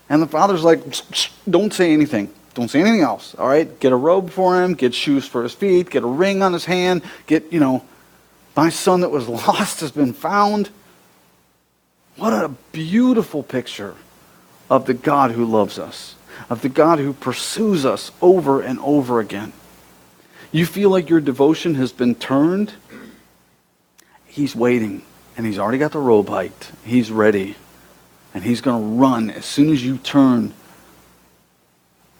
And 0.08 0.22
the 0.22 0.26
father's 0.26 0.62
like, 0.62 0.80
don't 1.48 1.72
say 1.72 1.92
anything. 1.92 2.32
Don't 2.54 2.70
say 2.70 2.80
anything 2.80 3.00
else. 3.00 3.34
All 3.34 3.48
right? 3.48 3.80
Get 3.80 3.92
a 3.92 3.96
robe 3.96 4.30
for 4.30 4.62
him, 4.62 4.74
get 4.74 4.94
shoes 4.94 5.26
for 5.26 5.42
his 5.42 5.54
feet, 5.54 5.90
get 5.90 6.04
a 6.04 6.08
ring 6.08 6.42
on 6.42 6.52
his 6.52 6.66
hand, 6.66 7.02
get, 7.26 7.52
you 7.52 7.58
know, 7.58 7.84
my 8.56 8.68
son 8.68 9.00
that 9.00 9.10
was 9.10 9.28
lost 9.28 9.80
has 9.80 9.90
been 9.90 10.12
found. 10.12 10.70
What 12.16 12.32
a 12.32 12.48
beautiful 12.70 13.42
picture 13.42 13.96
of 14.70 14.86
the 14.86 14.94
God 14.94 15.32
who 15.32 15.44
loves 15.44 15.78
us, 15.78 16.14
of 16.50 16.62
the 16.62 16.68
God 16.68 16.98
who 16.98 17.12
pursues 17.12 17.84
us 17.84 18.12
over 18.20 18.60
and 18.60 18.78
over 18.80 19.20
again. 19.20 19.52
You 20.52 20.66
feel 20.66 20.90
like 20.90 21.10
your 21.10 21.20
devotion 21.20 21.74
has 21.74 21.92
been 21.92 22.14
turned? 22.14 22.72
He's 24.26 24.54
waiting, 24.54 25.02
and 25.36 25.46
he's 25.46 25.58
already 25.58 25.78
got 25.78 25.92
the 25.92 25.98
robe 25.98 26.28
hiked. 26.28 26.72
He's 26.84 27.10
ready, 27.10 27.56
and 28.32 28.44
he's 28.44 28.60
going 28.60 28.80
to 28.80 29.00
run 29.00 29.30
as 29.30 29.44
soon 29.44 29.72
as 29.72 29.84
you 29.84 29.98
turn 29.98 30.54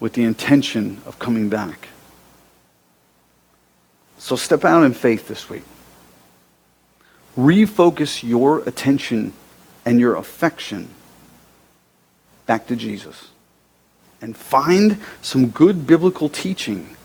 with 0.01 0.15
the 0.15 0.25
intention 0.25 1.01
of 1.07 1.19
coming 1.19 1.49
back. 1.49 1.89
So 4.19 4.37
step 4.37 4.65
out 4.65 4.85
in 4.85 4.95
faith 4.95 5.29
this 5.29 5.49
week. 5.51 5.65
Refocus 7.37 8.23
your 8.23 8.61
attention 8.61 9.33
and 9.85 10.01
your 10.01 10.17
affection 10.17 10.89
back 12.47 12.67
to 12.69 12.77
Jesus. 12.77 13.29
And 14.25 14.35
find 14.35 15.03
some 15.20 15.51
good 15.51 15.87
biblical 15.87 16.31
teaching 16.31 16.97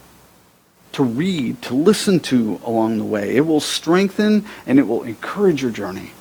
to 0.94 1.04
read, 1.04 1.62
to 1.64 1.74
listen 1.74 2.22
to 2.22 2.62
along 2.64 2.98
the 2.98 3.04
way. 3.04 3.36
It 3.36 3.42
will 3.42 3.60
strengthen 3.60 4.46
and 4.66 4.80
it 4.80 4.88
will 4.88 5.04
encourage 5.04 5.62
your 5.62 5.72
journey. 5.72 6.12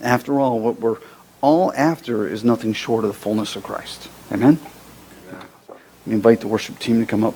After 0.00 0.40
all, 0.40 0.58
what 0.58 0.80
we're 0.80 0.96
all 1.42 1.70
after 1.74 2.26
is 2.26 2.42
nothing 2.42 2.72
short 2.72 3.04
of 3.04 3.08
the 3.08 3.18
fullness 3.18 3.56
of 3.56 3.62
Christ. 3.62 4.08
Amen? 4.32 4.58
We 6.06 6.14
invite 6.14 6.40
the 6.40 6.48
worship 6.48 6.78
team 6.78 7.00
to 7.00 7.06
come 7.06 7.22
up. 7.22 7.34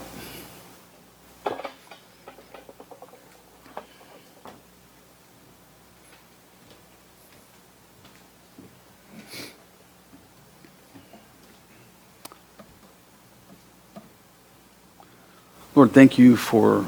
Lord, 15.74 15.92
thank 15.92 16.18
you 16.18 16.36
for 16.36 16.86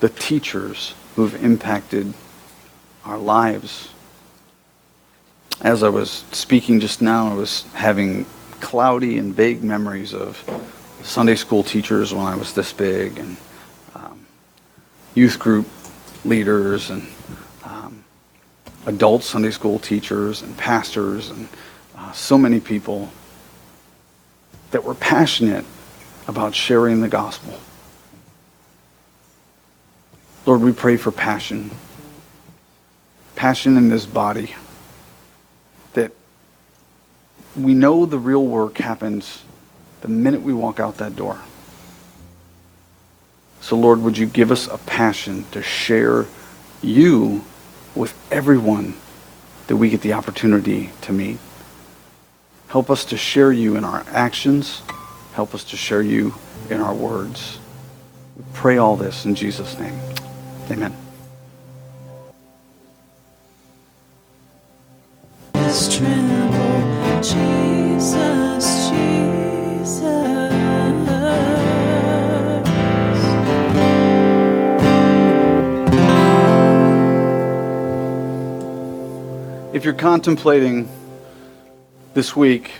the 0.00 0.08
teachers 0.08 0.92
who've 1.14 1.40
impacted 1.44 2.12
our 3.04 3.16
lives. 3.16 3.90
As 5.60 5.84
I 5.84 5.88
was 5.88 6.24
speaking 6.32 6.80
just 6.80 7.00
now, 7.00 7.30
I 7.30 7.34
was 7.34 7.62
having 7.74 8.26
cloudy 8.58 9.18
and 9.18 9.32
vague 9.32 9.62
memories 9.62 10.14
of 10.14 10.36
Sunday 11.04 11.36
school 11.36 11.62
teachers 11.62 12.12
when 12.12 12.26
I 12.26 12.34
was 12.34 12.54
this 12.54 12.72
big, 12.72 13.20
and 13.20 13.36
um, 13.94 14.26
youth 15.14 15.38
group 15.38 15.68
leaders, 16.24 16.90
and 16.90 17.06
um, 17.62 18.02
adult 18.86 19.22
Sunday 19.22 19.52
school 19.52 19.78
teachers, 19.78 20.42
and 20.42 20.56
pastors, 20.56 21.30
and 21.30 21.48
uh, 21.96 22.10
so 22.10 22.36
many 22.36 22.58
people 22.58 23.10
that 24.72 24.82
were 24.82 24.96
passionate 24.96 25.64
about 26.26 26.52
sharing 26.52 27.00
the 27.00 27.08
gospel. 27.08 27.60
Lord, 30.48 30.62
we 30.62 30.72
pray 30.72 30.96
for 30.96 31.12
passion. 31.12 31.70
Passion 33.36 33.76
in 33.76 33.90
this 33.90 34.06
body. 34.06 34.54
That 35.92 36.12
we 37.54 37.74
know 37.74 38.06
the 38.06 38.18
real 38.18 38.46
work 38.46 38.78
happens 38.78 39.42
the 40.00 40.08
minute 40.08 40.40
we 40.40 40.54
walk 40.54 40.80
out 40.80 40.96
that 40.96 41.14
door. 41.14 41.38
So, 43.60 43.76
Lord, 43.76 44.00
would 44.00 44.16
you 44.16 44.24
give 44.24 44.50
us 44.50 44.66
a 44.66 44.78
passion 44.78 45.44
to 45.50 45.62
share 45.62 46.24
you 46.80 47.44
with 47.94 48.16
everyone 48.32 48.94
that 49.66 49.76
we 49.76 49.90
get 49.90 50.00
the 50.00 50.14
opportunity 50.14 50.92
to 51.02 51.12
meet. 51.12 51.36
Help 52.68 52.88
us 52.88 53.04
to 53.04 53.18
share 53.18 53.52
you 53.52 53.76
in 53.76 53.84
our 53.84 54.02
actions. 54.08 54.80
Help 55.34 55.54
us 55.54 55.62
to 55.64 55.76
share 55.76 56.00
you 56.00 56.34
in 56.70 56.80
our 56.80 56.94
words. 56.94 57.58
We 58.34 58.44
pray 58.54 58.78
all 58.78 58.96
this 58.96 59.26
in 59.26 59.34
Jesus' 59.34 59.78
name. 59.78 60.17
Amen. 60.70 60.94
Just 65.54 65.98
tremble, 65.98 67.22
Jesus, 67.22 68.90
Jesus. 68.90 70.28
If 79.72 79.84
you're 79.84 79.94
contemplating 79.94 80.88
this 82.12 82.34
week, 82.34 82.72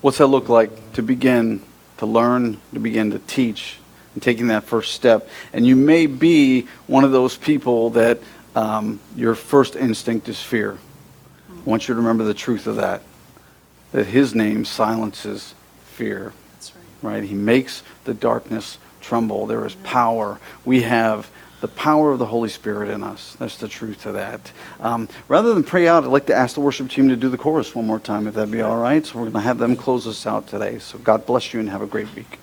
what's 0.00 0.18
that 0.18 0.26
look 0.26 0.48
like 0.48 0.92
to 0.94 1.02
begin 1.02 1.62
to 1.98 2.06
learn, 2.06 2.58
to 2.74 2.80
begin 2.80 3.12
to 3.12 3.20
teach, 3.20 3.78
and 4.16 4.22
taking 4.22 4.46
that 4.46 4.64
first 4.64 4.94
step? 4.94 5.28
And 5.52 5.66
you 5.66 5.76
may 5.76 6.06
be 6.06 6.62
one 6.86 7.04
of 7.04 7.12
those 7.12 7.36
people 7.36 7.90
that 7.90 8.18
um, 8.54 8.98
your 9.14 9.34
first 9.34 9.76
instinct 9.76 10.26
is 10.30 10.40
fear. 10.40 10.78
I 11.50 11.68
want 11.68 11.86
you 11.86 11.94
to 11.94 12.00
remember 12.00 12.24
the 12.24 12.32
truth 12.32 12.66
of 12.66 12.76
that, 12.76 13.02
that 13.92 14.06
His 14.06 14.34
name 14.34 14.64
silences 14.64 15.54
fear, 15.84 16.32
That's 16.54 16.72
right. 17.02 17.12
right? 17.12 17.24
He 17.24 17.34
makes 17.34 17.82
the 18.04 18.14
darkness 18.14 18.78
tremble. 19.02 19.46
There 19.46 19.66
is 19.66 19.74
power. 19.84 20.40
We 20.64 20.80
have 20.82 21.30
the 21.60 21.68
power 21.68 22.12
of 22.12 22.18
the 22.18 22.26
Holy 22.26 22.48
Spirit 22.48 22.88
in 22.88 23.02
us. 23.02 23.36
That's 23.38 23.58
the 23.58 23.68
truth 23.68 24.04
to 24.04 24.12
that. 24.12 24.50
Um, 24.80 25.10
rather 25.28 25.52
than 25.52 25.62
pray 25.62 25.88
out, 25.88 26.04
I'd 26.04 26.10
like 26.10 26.26
to 26.26 26.34
ask 26.34 26.54
the 26.54 26.62
worship 26.62 26.88
team 26.88 27.10
to 27.10 27.16
do 27.16 27.28
the 27.28 27.36
chorus 27.36 27.74
one 27.74 27.86
more 27.86 28.00
time, 28.00 28.26
if 28.26 28.34
that'd 28.34 28.50
be 28.50 28.62
all 28.62 28.78
right. 28.78 29.04
So 29.04 29.16
we're 29.16 29.24
going 29.24 29.34
to 29.34 29.40
have 29.40 29.58
them 29.58 29.76
close 29.76 30.06
us 30.06 30.26
out 30.26 30.46
today. 30.46 30.78
So 30.78 30.96
God 30.96 31.26
bless 31.26 31.52
you 31.52 31.60
and 31.60 31.68
have 31.68 31.82
a 31.82 31.86
great 31.86 32.14
week. 32.14 32.38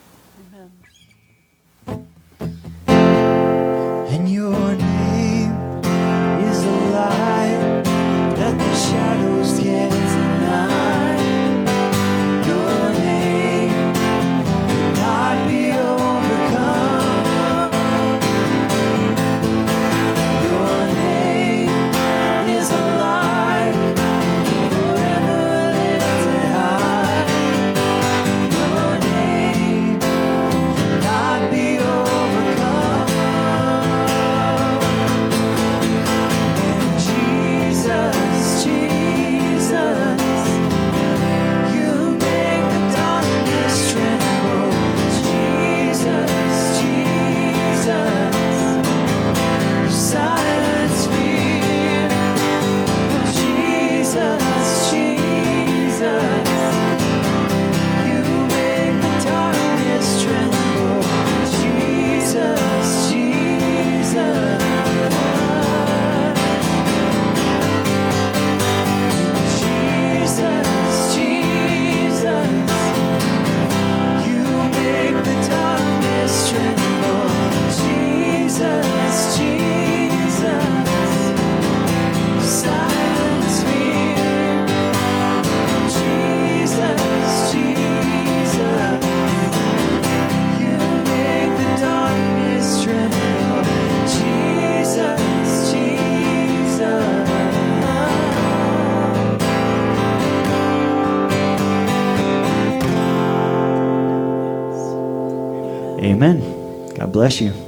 Bless 107.24 107.40
you. 107.40 107.63